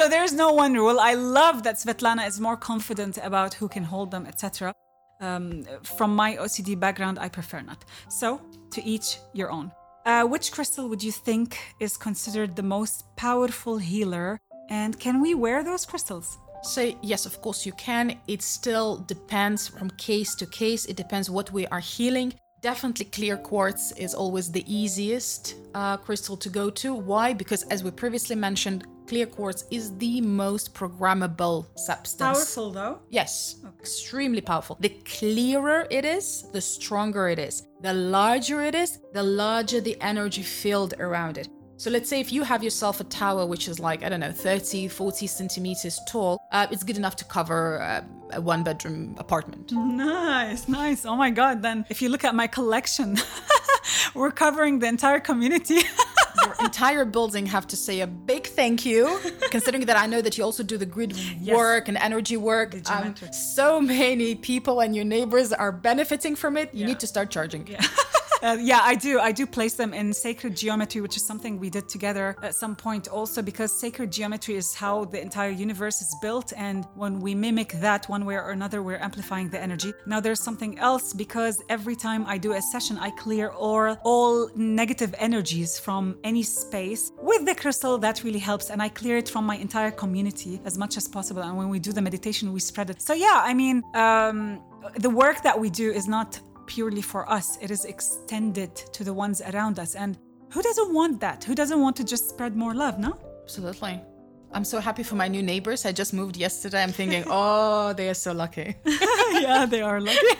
So 0.00 0.08
there's 0.08 0.32
no 0.32 0.52
one 0.52 0.72
rule. 0.72 0.98
I 0.98 1.12
love 1.12 1.62
that 1.64 1.74
Svetlana 1.74 2.26
is 2.26 2.40
more 2.40 2.56
confident 2.56 3.18
about 3.22 3.52
who 3.52 3.68
can 3.68 3.84
hold 3.84 4.10
them, 4.10 4.24
etc. 4.24 4.72
Um, 5.20 5.64
from 5.82 6.16
my 6.16 6.36
OCD 6.36 6.78
background, 6.78 7.18
I 7.18 7.28
prefer 7.28 7.60
not. 7.60 7.84
So 8.08 8.40
to 8.70 8.82
each 8.82 9.18
your 9.34 9.50
own. 9.50 9.72
Uh, 10.06 10.24
which 10.24 10.52
crystal 10.52 10.88
would 10.88 11.02
you 11.02 11.12
think 11.12 11.58
is 11.80 11.98
considered 11.98 12.56
the 12.56 12.62
most 12.62 13.04
powerful 13.16 13.76
healer? 13.76 14.38
And 14.70 14.98
can 14.98 15.20
we 15.20 15.34
wear 15.34 15.62
those 15.62 15.84
crystals? 15.84 16.38
Say 16.62 16.96
yes, 17.02 17.26
of 17.26 17.42
course 17.42 17.66
you 17.66 17.72
can. 17.72 18.18
It 18.26 18.40
still 18.40 19.04
depends 19.06 19.68
from 19.68 19.90
case 19.98 20.34
to 20.36 20.46
case. 20.46 20.86
It 20.86 20.96
depends 20.96 21.28
what 21.28 21.52
we 21.52 21.66
are 21.66 21.80
healing. 21.80 22.32
Definitely 22.62 23.06
clear 23.06 23.38
quartz 23.38 23.92
is 23.92 24.14
always 24.14 24.52
the 24.52 24.64
easiest 24.70 25.54
uh, 25.74 25.96
crystal 25.96 26.36
to 26.36 26.50
go 26.50 26.68
to. 26.68 26.94
Why? 26.94 27.32
Because 27.32 27.62
as 27.64 27.82
we 27.82 27.90
previously 27.90 28.36
mentioned, 28.36 28.86
clear 29.06 29.24
quartz 29.24 29.64
is 29.70 29.96
the 29.96 30.20
most 30.20 30.74
programmable 30.74 31.66
substance. 31.78 32.38
Powerful 32.38 32.70
though. 32.70 32.98
Yes, 33.08 33.56
extremely 33.80 34.42
powerful. 34.42 34.76
The 34.78 34.90
clearer 34.90 35.86
it 35.90 36.04
is, 36.04 36.50
the 36.52 36.60
stronger 36.60 37.28
it 37.28 37.38
is. 37.38 37.66
The 37.80 37.94
larger 37.94 38.62
it 38.62 38.74
is, 38.74 38.98
the 39.14 39.22
larger 39.22 39.80
the 39.80 39.98
energy 40.02 40.42
field 40.42 40.92
around 40.98 41.38
it. 41.38 41.48
So 41.80 41.88
let's 41.88 42.10
say 42.10 42.20
if 42.20 42.30
you 42.30 42.42
have 42.42 42.62
yourself 42.62 43.00
a 43.00 43.04
tower 43.04 43.46
which 43.46 43.66
is 43.66 43.80
like, 43.80 44.02
I 44.04 44.10
don't 44.10 44.20
know, 44.20 44.32
30, 44.32 44.88
40 44.88 45.26
centimeters 45.26 45.98
tall, 46.06 46.38
uh, 46.52 46.66
it's 46.70 46.82
good 46.82 46.98
enough 46.98 47.16
to 47.16 47.24
cover 47.24 47.80
uh, 47.80 48.02
a 48.34 48.40
one 48.42 48.62
bedroom 48.62 49.14
apartment. 49.16 49.72
Nice, 49.72 50.68
nice. 50.68 51.06
Oh 51.06 51.16
my 51.16 51.30
God. 51.30 51.62
Then 51.62 51.86
if 51.88 52.02
you 52.02 52.10
look 52.10 52.22
at 52.22 52.34
my 52.34 52.46
collection, 52.48 53.16
we're 54.14 54.30
covering 54.30 54.78
the 54.80 54.88
entire 54.88 55.20
community. 55.20 55.78
You're 56.44 56.54
entire 56.60 57.06
building 57.06 57.46
have 57.46 57.66
to 57.68 57.76
say 57.76 58.00
a 58.00 58.06
big 58.06 58.46
thank 58.46 58.84
you, 58.84 59.18
considering 59.50 59.86
that 59.86 59.96
I 59.96 60.04
know 60.06 60.20
that 60.20 60.36
you 60.36 60.44
also 60.44 60.62
do 60.62 60.76
the 60.76 60.86
grid 60.86 61.14
work 61.46 61.88
and 61.88 61.96
energy 61.96 62.36
work. 62.36 62.74
Um, 62.90 63.14
so 63.32 63.80
many 63.80 64.34
people 64.34 64.80
and 64.80 64.94
your 64.94 65.06
neighbors 65.06 65.50
are 65.54 65.72
benefiting 65.72 66.36
from 66.36 66.58
it. 66.58 66.74
You 66.74 66.80
Yeah. 66.80 66.86
need 66.88 67.00
to 67.00 67.06
start 67.06 67.30
charging. 67.30 67.66
Yeah. 67.66 67.80
Uh, 68.42 68.56
yeah, 68.58 68.80
I 68.82 68.94
do. 68.94 69.20
I 69.20 69.32
do 69.32 69.46
place 69.46 69.74
them 69.74 69.92
in 69.92 70.14
sacred 70.14 70.56
geometry, 70.56 71.02
which 71.02 71.16
is 71.16 71.24
something 71.24 71.58
we 71.58 71.68
did 71.68 71.88
together 71.88 72.36
at 72.42 72.54
some 72.54 72.74
point 72.74 73.06
also, 73.08 73.42
because 73.42 73.70
sacred 73.70 74.10
geometry 74.10 74.56
is 74.56 74.74
how 74.74 75.04
the 75.04 75.20
entire 75.20 75.50
universe 75.50 76.00
is 76.00 76.14
built. 76.22 76.52
And 76.56 76.86
when 76.94 77.20
we 77.20 77.34
mimic 77.34 77.72
that 77.80 78.08
one 78.08 78.24
way 78.24 78.36
or 78.36 78.50
another, 78.50 78.82
we're 78.82 78.98
amplifying 78.98 79.50
the 79.50 79.60
energy. 79.60 79.92
Now, 80.06 80.20
there's 80.20 80.40
something 80.40 80.78
else 80.78 81.12
because 81.12 81.62
every 81.68 81.96
time 81.96 82.24
I 82.26 82.38
do 82.38 82.52
a 82.52 82.62
session, 82.62 82.96
I 82.98 83.10
clear 83.10 83.50
all, 83.50 83.96
all 84.04 84.50
negative 84.56 85.14
energies 85.18 85.78
from 85.78 86.16
any 86.24 86.42
space 86.42 87.12
with 87.20 87.44
the 87.44 87.54
crystal. 87.54 87.98
That 87.98 88.24
really 88.24 88.38
helps. 88.38 88.70
And 88.70 88.80
I 88.80 88.88
clear 88.88 89.18
it 89.18 89.28
from 89.28 89.44
my 89.44 89.56
entire 89.56 89.90
community 89.90 90.60
as 90.64 90.78
much 90.78 90.96
as 90.96 91.06
possible. 91.06 91.42
And 91.42 91.58
when 91.58 91.68
we 91.68 91.78
do 91.78 91.92
the 91.92 92.00
meditation, 92.00 92.54
we 92.54 92.60
spread 92.60 92.88
it. 92.88 93.02
So, 93.02 93.12
yeah, 93.12 93.42
I 93.44 93.52
mean, 93.52 93.82
um, 93.94 94.62
the 94.96 95.10
work 95.10 95.42
that 95.42 95.60
we 95.60 95.68
do 95.68 95.90
is 95.90 96.08
not 96.08 96.40
purely 96.70 97.02
for 97.02 97.28
us. 97.28 97.58
It 97.60 97.70
is 97.72 97.84
extended 97.84 98.74
to 98.76 99.02
the 99.02 99.12
ones 99.12 99.42
around 99.42 99.78
us. 99.80 99.96
And 99.96 100.16
who 100.52 100.62
doesn't 100.62 100.94
want 100.94 101.20
that? 101.20 101.42
Who 101.42 101.54
doesn't 101.54 101.80
want 101.80 101.96
to 101.96 102.04
just 102.04 102.30
spread 102.30 102.56
more 102.56 102.74
love, 102.74 102.98
no? 102.98 103.18
Absolutely. 103.42 104.00
I'm 104.52 104.64
so 104.64 104.78
happy 104.78 105.02
for 105.02 105.16
my 105.16 105.26
new 105.26 105.42
neighbors. 105.42 105.84
I 105.84 105.90
just 105.92 106.12
moved 106.14 106.36
yesterday. 106.36 106.82
I'm 106.82 106.92
thinking, 106.92 107.24
oh, 107.28 107.92
they 107.92 108.08
are 108.08 108.14
so 108.14 108.32
lucky. 108.32 108.76
yeah, 109.32 109.66
they 109.66 109.82
are 109.82 110.00
lucky. 110.00 110.34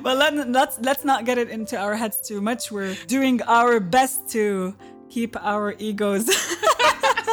but 0.00 0.16
let, 0.16 0.48
let's 0.48 0.78
let's 0.80 1.04
not 1.04 1.24
get 1.24 1.38
it 1.38 1.48
into 1.50 1.76
our 1.76 1.96
heads 1.96 2.20
too 2.20 2.40
much. 2.40 2.70
We're 2.70 2.96
doing 3.06 3.42
our 3.42 3.80
best 3.80 4.28
to 4.30 4.76
keep 5.08 5.36
our 5.42 5.74
egos 5.78 6.26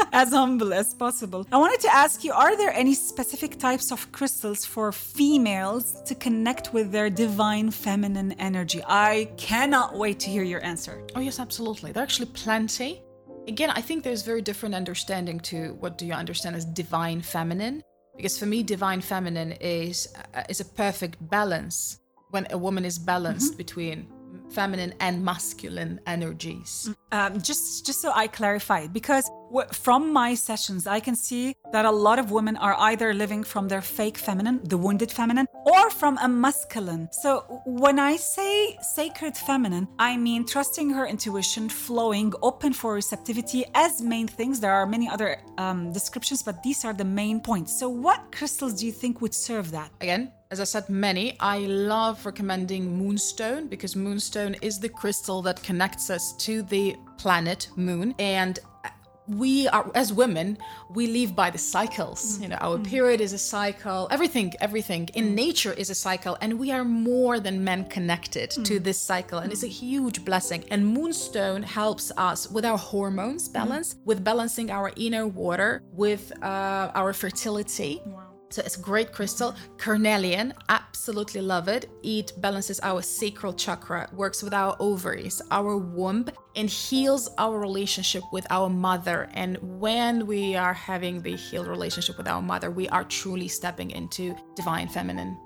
as 0.14 0.32
humble 0.32 0.74
as 0.74 0.94
possible. 0.94 1.46
I 1.52 1.58
wanted 1.58 1.80
to 1.82 1.94
ask 1.94 2.24
you 2.24 2.34
are 2.34 2.56
there 2.56 2.74
any 2.74 2.94
specific 2.94 3.60
types 3.60 3.92
of 3.92 4.12
crystals 4.12 4.66
for 4.66 4.92
females 4.92 6.02
to 6.04 6.16
connect 6.16 6.74
with 6.74 6.92
their 6.92 7.10
divine 7.10 7.72
feminine 7.72 8.34
energy? 8.34 8.82
I 8.88 9.30
cannot 9.38 9.98
wait 9.98 10.20
to 10.22 10.30
hear 10.30 10.44
your 10.44 10.64
answer. 10.64 11.04
Oh, 11.16 11.20
yes, 11.20 11.40
absolutely. 11.40 11.92
There 11.92 12.02
are 12.02 12.04
actually 12.04 12.28
plenty. 12.28 13.02
Again, 13.48 13.70
I 13.70 13.82
think 13.82 14.04
there's 14.04 14.24
very 14.24 14.42
different 14.42 14.76
understanding 14.76 15.40
to 15.52 15.74
what 15.80 15.98
do 15.98 16.06
you 16.06 16.14
understand 16.14 16.56
as 16.56 16.66
divine 16.66 17.22
feminine? 17.22 17.82
Because 18.16 18.38
for 18.38 18.46
me, 18.46 18.64
divine 18.64 19.00
feminine 19.00 19.52
is 19.62 20.14
uh, 20.34 20.44
is 20.50 20.60
a 20.60 20.66
perfect 20.66 21.16
balance 21.30 22.00
when 22.32 22.48
a 22.52 22.58
woman 22.58 22.84
is 22.84 22.98
balanced 23.00 23.58
between 23.58 24.08
feminine 24.52 24.94
and 25.00 25.24
masculine 25.24 26.00
energies. 26.06 26.90
um, 27.12 27.42
just 27.42 27.86
just 27.86 28.02
so 28.02 28.12
I 28.14 28.28
clarify, 28.28 28.88
because 28.88 29.30
from 29.72 30.12
my 30.12 30.36
sessions, 30.36 30.88
I 30.88 31.00
can 31.00 31.16
see 31.16 31.56
that 31.72 31.86
a 31.86 31.92
lot 31.92 32.20
of 32.20 32.32
women 32.32 32.58
are 32.58 32.76
either 32.80 33.14
living 33.14 33.44
from 33.44 33.68
their 33.68 33.82
fake 33.82 34.18
feminine, 34.18 34.60
the 34.64 34.78
wounded 34.78 35.12
feminine, 35.12 35.48
or 35.66 35.90
from 35.90 36.18
a 36.22 36.28
masculine. 36.28 37.08
So 37.12 37.62
when 37.66 37.98
I 37.98 38.18
say 38.18 38.78
sacred 38.82 39.38
feminine, 39.38 39.88
I 40.00 40.18
mean 40.18 40.46
trusting 40.46 40.90
her 40.90 41.06
intuition, 41.08 41.70
flowing, 41.70 42.34
open 42.42 42.74
for 42.74 42.94
receptivity 42.94 43.66
as 43.74 44.02
main 44.02 44.28
things. 44.28 44.60
There 44.60 44.74
are 44.74 44.86
many 44.86 45.08
other 45.08 45.38
um, 45.58 45.94
descriptions, 45.94 46.44
but 46.44 46.62
these 46.62 46.84
are 46.84 46.94
the 46.94 47.06
main 47.06 47.40
points. 47.40 47.78
So 47.80 47.88
what 47.88 48.32
crystals 48.32 48.74
do 48.74 48.86
you 48.86 48.92
think 48.92 49.22
would 49.22 49.34
serve 49.34 49.72
that? 49.72 49.92
Again, 50.02 50.32
as 50.52 50.60
I 50.60 50.64
said, 50.64 50.90
many. 50.90 51.36
I 51.40 51.60
love 51.60 52.26
recommending 52.26 52.98
Moonstone 52.98 53.68
because 53.68 53.96
Moonstone 53.96 54.56
is 54.62 54.80
the 54.80 54.90
crystal 54.90 55.42
that 55.42 55.62
connects 55.64 56.10
us 56.10 56.34
to 56.38 56.64
the 56.64 56.96
planet 57.18 57.70
Moon. 57.76 58.16
And 58.20 58.60
we 59.28 59.68
are, 59.68 59.92
as 59.94 60.14
women, 60.14 60.58
we 60.90 61.08
live 61.08 61.36
by 61.36 61.50
the 61.50 61.58
cycles. 61.58 62.34
Mm-hmm. 62.34 62.44
You 62.44 62.50
know, 62.50 62.56
our 62.62 62.76
mm-hmm. 62.76 62.84
period 62.84 63.22
is 63.22 63.34
a 63.34 63.38
cycle. 63.38 64.08
Everything, 64.10 64.54
everything 64.62 65.10
in 65.16 65.26
mm. 65.26 65.34
nature 65.34 65.74
is 65.74 65.90
a 65.90 65.96
cycle, 65.96 66.38
and 66.42 66.58
we 66.58 66.72
are 66.72 66.86
more 66.86 67.40
than 67.40 67.64
men 67.64 67.86
connected 67.90 68.52
to 68.52 68.80
mm. 68.80 68.84
this 68.84 68.98
cycle, 68.98 69.40
and 69.40 69.52
it's 69.52 69.64
a 69.64 69.68
mm. 69.68 69.72
huge 69.72 70.24
blessing. 70.24 70.64
And 70.72 70.86
Moonstone 70.88 71.64
helps 71.64 72.12
us 72.16 72.50
with 72.50 72.66
our 72.66 72.78
hormones 72.78 73.50
balance, 73.50 73.98
with 74.06 74.24
balancing 74.24 74.72
our 74.72 74.92
inner 74.96 75.28
water, 75.28 75.84
with 75.92 76.32
uh, 76.42 76.92
our 76.96 77.12
fertility. 77.12 78.02
So 78.50 78.62
it's 78.66 78.76
great 78.76 79.12
crystal. 79.12 79.56
Carnelian, 79.78 80.54
absolutely 80.70 81.42
love 81.42 81.68
it. 81.68 81.90
It 82.04 82.32
balances 82.38 82.80
our 82.82 83.02
sacral 83.02 83.54
chakra, 83.54 84.10
works 84.14 84.42
with 84.42 84.54
our 84.54 84.76
ovaries, 84.80 85.42
our 85.52 85.78
womb, 85.78 86.30
and 86.56 86.70
heals 86.70 87.30
our 87.38 87.60
relationship 87.60 88.24
with 88.32 88.48
our 88.50 88.70
mother. 88.70 89.30
And 89.34 89.58
when 89.80 90.26
we 90.26 90.56
are 90.56 90.74
having 90.74 91.22
the 91.22 91.36
healed 91.36 91.68
relationship 91.68 92.18
with 92.18 92.28
our 92.28 92.42
mother, 92.42 92.72
we 92.72 92.88
are 92.90 93.04
truly 93.04 93.48
stepping 93.48 93.92
into 93.92 94.36
divine 94.56 94.88
feminine. 94.88 95.38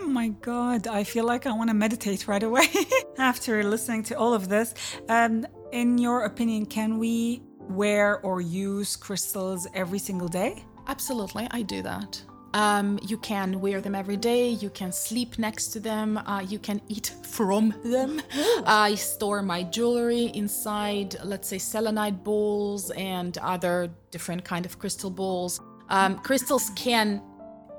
Oh 0.00 0.06
my 0.08 0.28
God, 0.28 0.88
I 0.88 1.04
feel 1.04 1.24
like 1.24 1.46
I 1.46 1.52
want 1.52 1.70
to 1.70 1.74
meditate 1.74 2.26
right 2.26 2.42
away 2.42 2.66
after 3.18 3.62
listening 3.62 4.02
to 4.04 4.18
all 4.18 4.34
of 4.34 4.48
this. 4.48 4.74
Um, 5.08 5.46
in 5.72 5.98
your 5.98 6.24
opinion, 6.24 6.66
can 6.66 6.98
we 6.98 7.42
wear 7.60 8.18
or 8.20 8.40
use 8.40 8.96
crystals 8.96 9.68
every 9.74 10.00
single 10.00 10.26
day? 10.26 10.64
Absolutely, 10.90 11.46
I 11.52 11.62
do 11.62 11.82
that. 11.82 12.20
Um, 12.52 12.98
you 13.06 13.16
can 13.18 13.60
wear 13.60 13.80
them 13.80 13.94
every 13.94 14.16
day. 14.16 14.48
You 14.48 14.70
can 14.70 14.90
sleep 14.90 15.38
next 15.38 15.68
to 15.68 15.78
them. 15.78 16.18
Uh, 16.18 16.40
you 16.40 16.58
can 16.58 16.80
eat 16.88 17.14
from 17.22 17.72
them. 17.84 18.20
I 18.66 18.96
store 18.96 19.40
my 19.40 19.62
jewelry 19.62 20.32
inside, 20.34 21.14
let's 21.22 21.46
say, 21.46 21.58
selenite 21.58 22.24
bowls 22.24 22.90
and 22.90 23.38
other 23.38 23.88
different 24.10 24.44
kind 24.44 24.66
of 24.66 24.80
crystal 24.80 25.10
bowls. 25.10 25.60
Um, 25.90 26.18
crystals 26.18 26.70
can, 26.74 27.22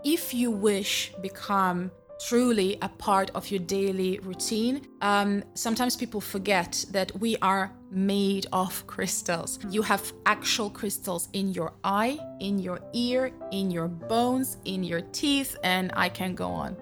if 0.05 0.33
you 0.33 0.49
wish, 0.49 1.11
become 1.21 1.91
truly 2.27 2.77
a 2.81 2.87
part 2.87 3.29
of 3.35 3.51
your 3.51 3.59
daily 3.59 4.19
routine. 4.19 4.87
Um, 5.01 5.43
sometimes 5.53 5.97
people 5.97 6.21
forget 6.21 6.85
that 6.91 7.11
we 7.19 7.35
are 7.41 7.73
made 7.91 8.47
of 8.53 8.87
crystals. 8.87 9.59
You 9.69 9.81
have 9.83 10.13
actual 10.25 10.69
crystals 10.69 11.27
in 11.33 11.53
your 11.53 11.73
eye, 11.83 12.17
in 12.39 12.57
your 12.59 12.79
ear, 12.93 13.31
in 13.51 13.69
your 13.69 13.87
bones, 13.87 14.57
in 14.65 14.83
your 14.83 15.01
teeth, 15.11 15.55
and 15.63 15.91
I 15.95 16.09
can 16.09 16.33
go 16.33 16.49
on. 16.49 16.77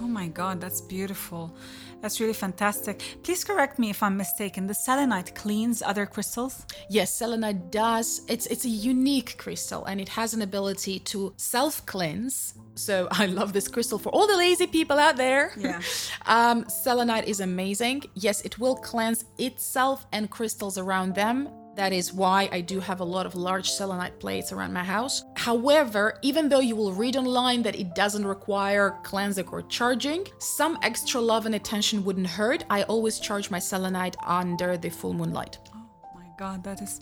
Oh 0.00 0.08
my 0.08 0.28
God, 0.28 0.60
that's 0.60 0.80
beautiful. 0.80 1.54
That's 2.00 2.20
really 2.20 2.32
fantastic. 2.32 3.02
Please 3.22 3.44
correct 3.44 3.78
me 3.78 3.90
if 3.90 4.02
I'm 4.02 4.16
mistaken. 4.16 4.66
The 4.66 4.74
selenite 4.74 5.34
cleans 5.34 5.82
other 5.82 6.06
crystals? 6.06 6.64
Yes, 6.88 7.14
selenite 7.14 7.70
does. 7.70 8.22
It's 8.28 8.46
it's 8.46 8.64
a 8.64 8.68
unique 8.68 9.36
crystal 9.38 9.84
and 9.84 10.00
it 10.00 10.08
has 10.08 10.34
an 10.34 10.42
ability 10.42 11.00
to 11.00 11.34
self-cleanse. 11.36 12.54
So 12.74 13.08
I 13.22 13.26
love 13.26 13.52
this 13.52 13.68
crystal 13.68 13.98
for 13.98 14.08
all 14.10 14.26
the 14.26 14.36
lazy 14.36 14.66
people 14.66 14.98
out 14.98 15.16
there. 15.16 15.52
Yeah. 15.56 15.80
um, 16.26 16.68
selenite 16.68 17.28
is 17.28 17.40
amazing. 17.40 18.04
Yes, 18.14 18.40
it 18.42 18.58
will 18.58 18.76
cleanse 18.76 19.24
itself 19.38 20.06
and 20.12 20.30
crystals 20.30 20.78
around 20.78 21.14
them. 21.14 21.48
That 21.80 21.94
is 21.94 22.12
why 22.12 22.46
I 22.52 22.60
do 22.60 22.78
have 22.78 23.00
a 23.00 23.04
lot 23.04 23.24
of 23.24 23.34
large 23.34 23.70
selenite 23.70 24.20
plates 24.20 24.52
around 24.52 24.74
my 24.74 24.84
house. 24.84 25.24
However, 25.34 26.18
even 26.20 26.46
though 26.50 26.60
you 26.60 26.76
will 26.76 26.92
read 26.92 27.16
online 27.16 27.62
that 27.62 27.74
it 27.74 27.94
doesn't 27.94 28.26
require 28.26 28.98
cleansing 29.02 29.48
or 29.48 29.62
charging, 29.62 30.26
some 30.40 30.78
extra 30.82 31.18
love 31.18 31.46
and 31.46 31.54
attention 31.54 32.04
wouldn't 32.04 32.26
hurt. 32.26 32.64
I 32.68 32.82
always 32.82 33.18
charge 33.18 33.50
my 33.50 33.58
selenite 33.58 34.14
under 34.26 34.76
the 34.76 34.90
full 34.90 35.14
moonlight. 35.14 35.56
Oh 35.74 36.10
my 36.14 36.26
God, 36.38 36.62
that 36.64 36.82
is 36.82 37.00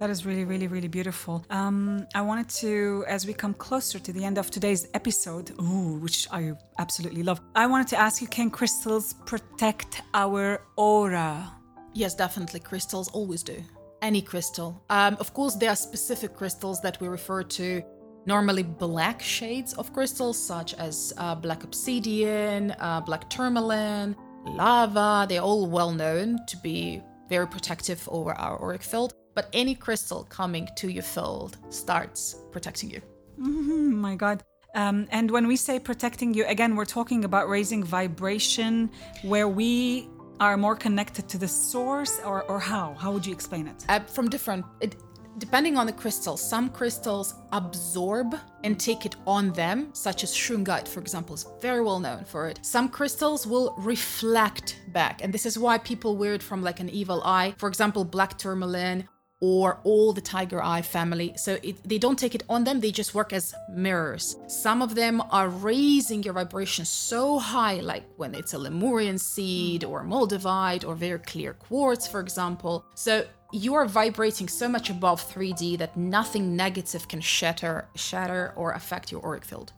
that 0.00 0.08
is 0.08 0.24
really, 0.24 0.46
really, 0.46 0.66
really 0.66 0.88
beautiful. 0.88 1.44
Um, 1.50 2.06
I 2.14 2.22
wanted 2.22 2.48
to, 2.62 3.04
as 3.06 3.26
we 3.26 3.34
come 3.34 3.52
closer 3.52 3.98
to 3.98 4.12
the 4.14 4.24
end 4.24 4.38
of 4.38 4.50
today's 4.50 4.88
episode, 4.94 5.50
ooh, 5.60 5.98
which 5.98 6.26
I 6.32 6.54
absolutely 6.78 7.22
love, 7.22 7.42
I 7.54 7.66
wanted 7.66 7.88
to 7.88 7.98
ask 7.98 8.22
you: 8.22 8.28
Can 8.28 8.48
crystals 8.48 9.12
protect 9.26 10.00
our 10.14 10.62
aura? 10.76 11.52
Yes, 11.92 12.14
definitely. 12.14 12.60
Crystals 12.60 13.08
always 13.08 13.42
do. 13.42 13.62
Any 14.06 14.22
crystal. 14.22 14.80
Um, 14.88 15.16
of 15.18 15.34
course, 15.34 15.56
there 15.56 15.70
are 15.70 15.74
specific 15.74 16.32
crystals 16.32 16.80
that 16.82 17.00
we 17.00 17.08
refer 17.08 17.42
to 17.42 17.82
normally 18.24 18.62
black 18.62 19.20
shades 19.20 19.74
of 19.74 19.92
crystals, 19.92 20.38
such 20.38 20.74
as 20.74 21.12
uh, 21.16 21.34
black 21.34 21.64
obsidian, 21.64 22.70
uh, 22.78 23.00
black 23.00 23.28
tourmaline, 23.28 24.14
lava. 24.44 25.26
They're 25.28 25.40
all 25.40 25.66
well 25.66 25.90
known 25.90 26.38
to 26.46 26.56
be 26.58 27.02
very 27.28 27.48
protective 27.48 28.08
over 28.12 28.30
our 28.34 28.62
auric 28.62 28.84
field. 28.84 29.12
But 29.34 29.48
any 29.52 29.74
crystal 29.74 30.22
coming 30.22 30.68
to 30.76 30.88
your 30.88 31.02
field 31.02 31.58
starts 31.70 32.36
protecting 32.52 32.90
you. 32.90 33.00
Oh 33.42 33.90
my 34.06 34.14
God. 34.14 34.44
Um, 34.76 35.08
and 35.10 35.32
when 35.32 35.48
we 35.48 35.56
say 35.56 35.80
protecting 35.80 36.32
you, 36.32 36.44
again, 36.46 36.76
we're 36.76 36.84
talking 36.84 37.24
about 37.24 37.48
raising 37.48 37.82
vibration 37.82 38.88
where 39.22 39.48
we 39.48 40.08
are 40.40 40.56
more 40.56 40.76
connected 40.76 41.28
to 41.28 41.38
the 41.38 41.48
source, 41.48 42.20
or, 42.24 42.42
or 42.44 42.60
how? 42.60 42.94
How 42.94 43.12
would 43.12 43.24
you 43.26 43.32
explain 43.32 43.66
it? 43.68 43.84
uh, 43.88 44.00
from 44.00 44.28
different 44.28 44.64
it, 44.80 44.96
depending 45.38 45.76
on 45.76 45.86
the 45.86 45.92
crystal, 45.92 46.36
some 46.36 46.68
crystals 46.70 47.34
absorb 47.52 48.34
and 48.64 48.78
take 48.80 49.04
it 49.04 49.16
on 49.26 49.52
them, 49.52 49.90
such 49.92 50.24
as 50.24 50.32
shungite, 50.32 50.88
for 50.88 51.00
example, 51.00 51.34
is 51.34 51.46
very 51.60 51.82
well 51.82 52.00
known 52.00 52.24
for 52.24 52.48
it. 52.48 52.58
Some 52.62 52.88
crystals 52.88 53.46
will 53.46 53.74
reflect 53.78 54.80
back, 54.88 55.22
and 55.22 55.32
this 55.32 55.46
is 55.46 55.58
why 55.58 55.78
people 55.78 56.16
wear 56.16 56.34
it 56.34 56.42
from 56.42 56.62
like 56.62 56.80
an 56.80 56.88
evil 56.88 57.22
eye. 57.24 57.54
For 57.58 57.68
example, 57.68 58.04
black 58.04 58.38
tourmaline 58.38 59.08
or 59.40 59.80
all 59.84 60.12
the 60.12 60.20
tiger 60.20 60.62
eye 60.62 60.82
family. 60.82 61.34
So 61.36 61.58
it, 61.62 61.82
they 61.88 61.98
don't 61.98 62.18
take 62.18 62.34
it 62.34 62.42
on 62.48 62.64
them, 62.64 62.80
they 62.80 62.90
just 62.90 63.14
work 63.14 63.32
as 63.32 63.54
mirrors. 63.70 64.36
Some 64.46 64.82
of 64.82 64.94
them 64.94 65.22
are 65.30 65.48
raising 65.48 66.22
your 66.22 66.34
vibration 66.34 66.84
so 66.84 67.38
high, 67.38 67.80
like 67.80 68.04
when 68.16 68.34
it's 68.34 68.54
a 68.54 68.58
Lemurian 68.58 69.18
seed 69.18 69.84
or 69.84 70.04
Moldavite 70.04 70.86
or 70.86 70.94
very 70.94 71.18
clear 71.18 71.52
quartz, 71.54 72.06
for 72.06 72.20
example. 72.20 72.84
So 72.94 73.24
you 73.52 73.74
are 73.74 73.86
vibrating 73.86 74.48
so 74.48 74.68
much 74.68 74.90
above 74.90 75.22
3D 75.32 75.78
that 75.78 75.96
nothing 75.96 76.56
negative 76.56 77.08
can 77.08 77.20
shatter, 77.20 77.88
shatter 77.94 78.52
or 78.56 78.72
affect 78.72 79.12
your 79.12 79.24
auric 79.24 79.44
field. 79.44 79.72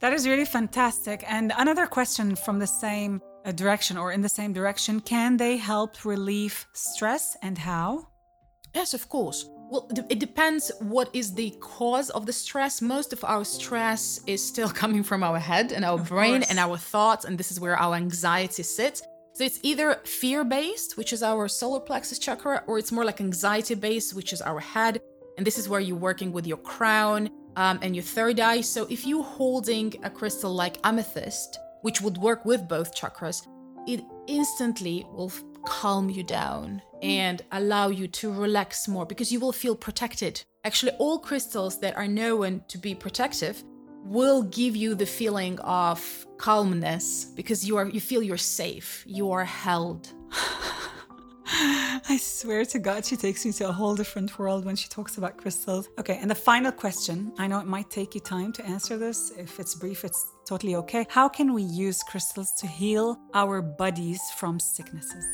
That 0.00 0.12
is 0.12 0.26
really 0.26 0.44
fantastic. 0.44 1.22
And 1.28 1.52
another 1.56 1.86
question 1.86 2.34
from 2.34 2.58
the 2.58 2.66
same 2.66 3.22
uh, 3.44 3.52
direction 3.52 3.96
or 3.96 4.10
in 4.12 4.20
the 4.20 4.28
same 4.28 4.52
direction 4.52 5.00
can 5.00 5.36
they 5.36 5.56
help 5.56 6.04
relieve 6.04 6.66
stress 6.72 7.36
and 7.42 7.56
how? 7.56 8.08
Yes, 8.74 8.94
of 8.94 9.08
course. 9.08 9.48
Well, 9.70 9.88
it 10.10 10.18
depends 10.18 10.70
what 10.80 11.08
is 11.14 11.32
the 11.34 11.50
cause 11.60 12.10
of 12.10 12.26
the 12.26 12.32
stress. 12.32 12.82
Most 12.82 13.12
of 13.12 13.24
our 13.24 13.44
stress 13.44 14.20
is 14.26 14.46
still 14.46 14.68
coming 14.82 15.02
from 15.02 15.22
our 15.22 15.38
head 15.38 15.72
and 15.72 15.84
our 15.84 15.98
of 15.98 16.08
brain 16.08 16.40
course. 16.40 16.50
and 16.50 16.58
our 16.58 16.76
thoughts, 16.76 17.24
and 17.24 17.38
this 17.38 17.50
is 17.50 17.58
where 17.58 17.76
our 17.76 17.94
anxiety 17.94 18.62
sits. 18.62 19.02
So 19.34 19.44
it's 19.44 19.60
either 19.62 20.00
fear 20.04 20.44
based, 20.44 20.98
which 20.98 21.12
is 21.14 21.22
our 21.22 21.48
solar 21.48 21.80
plexus 21.80 22.18
chakra, 22.18 22.62
or 22.66 22.78
it's 22.78 22.92
more 22.92 23.04
like 23.04 23.20
anxiety 23.20 23.74
based, 23.74 24.14
which 24.14 24.32
is 24.34 24.42
our 24.42 24.60
head. 24.60 25.00
And 25.38 25.46
this 25.46 25.56
is 25.56 25.68
where 25.70 25.80
you're 25.80 25.96
working 25.96 26.32
with 26.32 26.46
your 26.46 26.58
crown 26.58 27.30
um, 27.56 27.78
and 27.80 27.96
your 27.96 28.02
third 28.04 28.40
eye. 28.40 28.60
So 28.60 28.86
if 28.90 29.06
you're 29.06 29.24
holding 29.24 29.94
a 30.02 30.10
crystal 30.10 30.52
like 30.54 30.76
amethyst, 30.84 31.58
which 31.80 32.02
would 32.02 32.18
work 32.18 32.44
with 32.44 32.68
both 32.68 32.94
chakras, 32.94 33.46
it 33.88 34.04
instantly 34.26 35.06
will 35.14 35.32
calm 35.64 36.10
you 36.10 36.22
down 36.22 36.82
and 37.02 37.42
allow 37.50 37.88
you 37.88 38.06
to 38.06 38.32
relax 38.32 38.88
more 38.88 39.04
because 39.04 39.32
you 39.32 39.40
will 39.40 39.52
feel 39.52 39.74
protected. 39.74 40.42
Actually, 40.64 40.92
all 40.92 41.18
crystals 41.18 41.80
that 41.80 41.96
are 41.96 42.06
known 42.06 42.62
to 42.68 42.78
be 42.78 42.94
protective 42.94 43.62
will 44.04 44.42
give 44.42 44.76
you 44.76 44.94
the 44.94 45.06
feeling 45.06 45.58
of 45.60 46.26
calmness 46.38 47.24
because 47.36 47.66
you 47.66 47.76
are 47.76 47.88
you 47.88 48.00
feel 48.00 48.22
you're 48.22 48.36
safe, 48.36 49.04
you 49.06 49.30
are 49.32 49.44
held. 49.44 50.12
I 51.54 52.16
swear 52.18 52.64
to 52.66 52.78
God, 52.78 53.04
she 53.04 53.16
takes 53.16 53.44
me 53.44 53.52
to 53.52 53.68
a 53.68 53.72
whole 53.72 53.94
different 53.94 54.38
world 54.38 54.64
when 54.64 54.74
she 54.74 54.88
talks 54.88 55.18
about 55.18 55.36
crystals. 55.36 55.88
Okay, 55.98 56.18
and 56.20 56.30
the 56.30 56.34
final 56.34 56.72
question 56.72 57.32
I 57.38 57.46
know 57.46 57.58
it 57.60 57.66
might 57.66 57.90
take 57.90 58.14
you 58.14 58.20
time 58.20 58.52
to 58.54 58.64
answer 58.64 58.96
this. 58.96 59.32
If 59.38 59.60
it's 59.60 59.74
brief, 59.74 60.04
it's 60.04 60.32
totally 60.46 60.76
okay. 60.76 61.06
How 61.10 61.28
can 61.28 61.52
we 61.52 61.62
use 61.62 62.02
crystals 62.02 62.52
to 62.60 62.66
heal 62.66 63.18
our 63.34 63.60
bodies 63.60 64.20
from 64.38 64.58
sicknesses? 64.58 65.24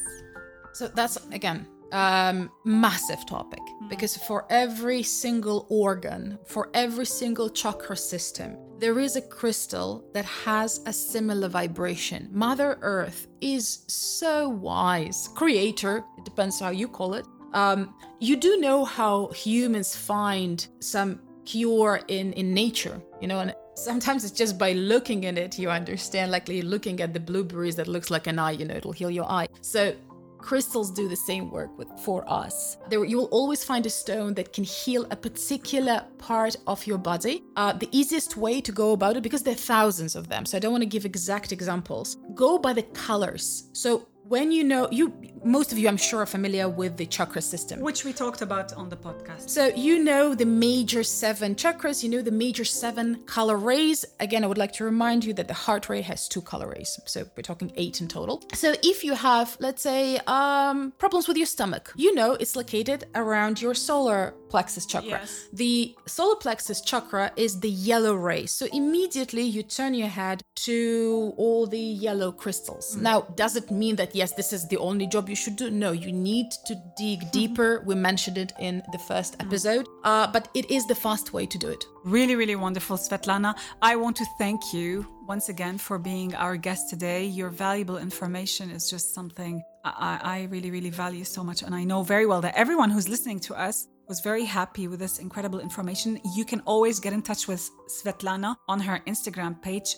So 0.78 0.86
that's 0.86 1.18
again 1.32 1.66
um, 1.90 2.52
massive 2.64 3.26
topic 3.26 3.58
mm. 3.58 3.88
because 3.88 4.16
for 4.16 4.46
every 4.48 5.02
single 5.02 5.66
organ, 5.68 6.38
for 6.46 6.70
every 6.72 7.04
single 7.04 7.50
chakra 7.50 7.96
system, 7.96 8.56
there 8.78 9.00
is 9.00 9.16
a 9.16 9.22
crystal 9.22 10.04
that 10.14 10.24
has 10.24 10.80
a 10.86 10.92
similar 10.92 11.48
vibration. 11.48 12.28
Mother 12.30 12.78
Earth 12.80 13.26
is 13.40 13.82
so 13.88 14.48
wise. 14.48 15.28
Creator, 15.34 16.04
it 16.16 16.24
depends 16.24 16.60
how 16.60 16.70
you 16.70 16.86
call 16.86 17.14
it. 17.14 17.26
Um, 17.54 17.92
you 18.20 18.36
do 18.36 18.58
know 18.58 18.84
how 18.84 19.28
humans 19.28 19.96
find 19.96 20.64
some 20.78 21.18
cure 21.44 22.02
in 22.06 22.32
in 22.34 22.54
nature, 22.54 23.02
you 23.20 23.26
know, 23.26 23.40
and 23.40 23.52
sometimes 23.74 24.24
it's 24.24 24.38
just 24.38 24.58
by 24.58 24.72
looking 24.72 25.26
at 25.26 25.38
it 25.38 25.58
you 25.58 25.70
understand. 25.70 26.30
Like 26.30 26.46
looking 26.48 27.00
at 27.00 27.12
the 27.14 27.20
blueberries 27.20 27.74
that 27.76 27.88
looks 27.88 28.10
like 28.10 28.28
an 28.28 28.38
eye, 28.38 28.52
you 28.52 28.64
know, 28.64 28.74
it'll 28.74 28.92
heal 28.92 29.10
your 29.10 29.24
eye. 29.24 29.48
So 29.60 29.94
crystals 30.38 30.90
do 30.90 31.08
the 31.08 31.16
same 31.16 31.50
work 31.50 31.76
with, 31.76 31.88
for 32.00 32.24
us. 32.30 32.78
There, 32.88 33.04
you 33.04 33.18
will 33.18 33.26
always 33.26 33.64
find 33.64 33.84
a 33.86 33.90
stone 33.90 34.34
that 34.34 34.52
can 34.52 34.64
heal 34.64 35.06
a 35.10 35.16
particular 35.16 36.04
part 36.18 36.56
of 36.66 36.86
your 36.86 36.98
body. 36.98 37.44
Uh, 37.56 37.72
the 37.72 37.88
easiest 37.92 38.36
way 38.36 38.60
to 38.60 38.72
go 38.72 38.92
about 38.92 39.16
it, 39.16 39.22
because 39.22 39.42
there 39.42 39.54
are 39.54 39.56
thousands 39.56 40.16
of 40.16 40.28
them, 40.28 40.46
so 40.46 40.56
I 40.56 40.60
don't 40.60 40.72
want 40.72 40.82
to 40.82 40.86
give 40.86 41.04
exact 41.04 41.52
examples, 41.52 42.16
go 42.34 42.58
by 42.58 42.72
the 42.72 42.82
colors. 42.82 43.68
So 43.72 44.08
when 44.24 44.52
you 44.52 44.62
know 44.62 44.88
you 44.90 45.12
most 45.44 45.72
of 45.72 45.78
you 45.78 45.88
i'm 45.88 45.96
sure 45.96 46.20
are 46.20 46.26
familiar 46.26 46.68
with 46.68 46.96
the 46.96 47.06
chakra 47.06 47.42
system. 47.42 47.80
Which 47.80 48.04
we 48.04 48.12
talked 48.12 48.42
about 48.42 48.72
on 48.74 48.88
the 48.88 48.96
podcast. 48.96 49.48
So 49.50 49.66
you 49.66 50.02
know 50.02 50.34
the 50.34 50.46
major 50.46 51.02
seven 51.02 51.54
chakras 51.54 52.02
you 52.02 52.08
know 52.08 52.22
the 52.22 52.30
major 52.30 52.64
seven 52.64 53.22
color 53.26 53.56
rays. 53.56 54.04
Again 54.20 54.44
i 54.44 54.46
would 54.46 54.58
like 54.58 54.72
to 54.72 54.84
remind 54.84 55.24
you 55.24 55.32
that 55.34 55.48
the 55.48 55.54
heart 55.54 55.88
ray 55.88 56.02
has 56.02 56.28
two 56.28 56.42
color 56.42 56.68
rays 56.68 56.98
so 57.06 57.24
we're 57.36 57.42
talking 57.42 57.72
eight 57.76 58.00
in 58.00 58.08
total. 58.08 58.42
So 58.54 58.74
if 58.82 59.04
you 59.04 59.14
have 59.14 59.56
let's 59.60 59.82
say 59.82 60.18
um, 60.26 60.92
problems 60.98 61.28
with 61.28 61.36
your 61.36 61.46
stomach 61.46 61.92
you 61.96 62.14
know 62.14 62.32
it's 62.34 62.56
located 62.56 63.06
around 63.14 63.60
your 63.60 63.74
solar 63.74 64.34
plexus 64.48 64.86
chakra. 64.86 65.20
Yes. 65.20 65.48
the 65.52 65.94
solar 66.06 66.36
plexus 66.36 66.80
chakra 66.80 67.32
is 67.36 67.60
the 67.60 67.68
yellow 67.68 68.14
ray 68.14 68.46
so 68.46 68.66
immediately 68.72 69.42
you 69.42 69.62
turn 69.62 69.92
your 69.94 70.08
head 70.08 70.42
to 70.54 71.32
all 71.36 71.66
the 71.66 71.78
yellow 71.78 72.32
crystals. 72.32 72.96
Mm. 72.96 73.02
now 73.02 73.20
does 73.36 73.56
it 73.56 73.70
mean 73.70 73.96
that 73.96 74.14
yes, 74.14 74.32
this 74.32 74.52
is 74.52 74.66
the 74.68 74.76
only 74.78 75.06
job 75.06 75.27
you 75.28 75.36
should 75.36 75.56
do. 75.56 75.70
No, 75.70 75.92
you 75.92 76.12
need 76.12 76.50
to 76.66 76.74
dig 76.96 77.30
deeper. 77.32 77.82
we 77.86 77.94
mentioned 77.94 78.38
it 78.38 78.52
in 78.58 78.82
the 78.92 78.98
first 78.98 79.36
episode, 79.40 79.86
uh, 80.04 80.26
but 80.32 80.48
it 80.54 80.70
is 80.70 80.86
the 80.86 80.94
fast 80.94 81.32
way 81.32 81.46
to 81.46 81.58
do 81.58 81.68
it. 81.68 81.84
Really, 82.04 82.36
really 82.36 82.56
wonderful, 82.56 82.96
Svetlana. 82.96 83.56
I 83.82 83.96
want 83.96 84.16
to 84.16 84.26
thank 84.38 84.72
you 84.72 85.06
once 85.26 85.48
again 85.48 85.78
for 85.78 85.98
being 85.98 86.34
our 86.34 86.56
guest 86.56 86.88
today. 86.88 87.24
Your 87.24 87.50
valuable 87.50 87.98
information 87.98 88.70
is 88.70 88.88
just 88.90 89.14
something 89.14 89.62
I, 89.84 90.20
I 90.22 90.48
really, 90.50 90.70
really 90.70 90.90
value 90.90 91.24
so 91.24 91.44
much. 91.44 91.62
And 91.62 91.74
I 91.74 91.84
know 91.84 92.02
very 92.02 92.26
well 92.26 92.40
that 92.40 92.54
everyone 92.56 92.90
who's 92.90 93.08
listening 93.08 93.40
to 93.40 93.54
us 93.54 93.88
was 94.08 94.20
very 94.20 94.44
happy 94.44 94.88
with 94.88 94.98
this 94.98 95.18
incredible 95.18 95.60
information. 95.60 96.18
You 96.34 96.44
can 96.44 96.60
always 96.60 96.98
get 96.98 97.12
in 97.12 97.22
touch 97.22 97.46
with 97.46 97.70
Svetlana 97.88 98.56
on 98.66 98.80
her 98.80 99.00
Instagram 99.06 99.60
page, 99.60 99.96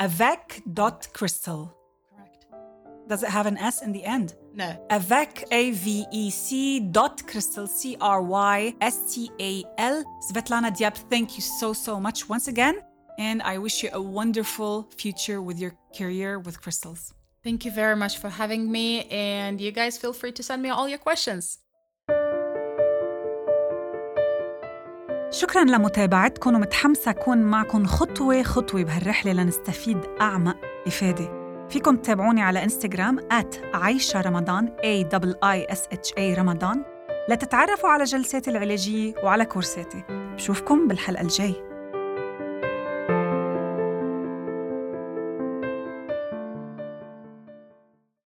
avec.crystal. 0.00 1.74
Correct. 2.10 2.46
Does 3.08 3.22
it 3.22 3.30
have 3.30 3.46
an 3.46 3.56
S 3.56 3.82
in 3.82 3.92
the 3.92 4.04
end? 4.04 4.34
No. 4.57 4.69
Avec, 4.89 5.45
A 5.51 5.71
V 5.71 6.05
E 6.11 6.29
C 6.29 6.79
dot 6.79 7.23
crystal, 7.27 7.67
C 7.67 7.97
R 7.99 8.21
Y 8.21 8.75
S 8.81 9.13
T 9.13 9.31
A 9.39 9.63
L. 9.77 10.03
Svetlana 10.29 10.71
Diab, 10.71 10.95
thank 11.09 11.35
you 11.37 11.41
so, 11.41 11.73
so 11.73 11.99
much 11.99 12.29
once 12.29 12.47
again. 12.47 12.75
And 13.17 13.41
I 13.43 13.57
wish 13.57 13.83
you 13.83 13.89
a 13.93 14.01
wonderful 14.01 14.87
future 14.97 15.41
with 15.41 15.59
your 15.59 15.73
career 15.97 16.39
with 16.39 16.61
crystals. 16.61 17.13
Thank 17.43 17.65
you 17.65 17.71
very 17.71 17.95
much 17.95 18.17
for 18.17 18.29
having 18.29 18.71
me. 18.71 19.03
And 19.09 19.59
you 19.59 19.71
guys 19.71 19.97
feel 19.97 20.13
free 20.13 20.31
to 20.33 20.43
send 20.43 20.61
me 20.61 20.69
all 20.69 20.87
your 20.87 20.99
questions. 20.99 21.59
شكرا 25.31 25.63
لمتابعتكم 25.63 26.55
ومتحمسة 26.55 27.11
أكون 27.11 27.37
معكم 27.37 27.85
خطوة 27.85 28.43
خطوة 28.43 28.83
بهالرحلة 28.83 29.33
لنستفيد 29.33 29.97
أعمق 30.21 30.57
إفادة 30.87 31.36
فيكم 31.70 31.96
تتابعوني 31.96 32.42
على 32.42 32.64
إنستغرام 32.64 33.18
عايشة 33.74 34.20
رمضان 34.20 34.68
A 34.68 35.06
I 35.44 35.74
S 35.74 35.80
H 35.94 36.14
A 36.18 36.38
رمضان. 36.38 36.84
لتتعرفوا 37.28 37.90
على 37.90 38.04
جلساتي 38.04 38.50
العلاجية 38.50 39.14
وعلى 39.24 39.44
كورساتي. 39.44 40.02
بشوفكم 40.08 40.88
بالحلقة 40.88 41.22
الجاي 41.22 41.67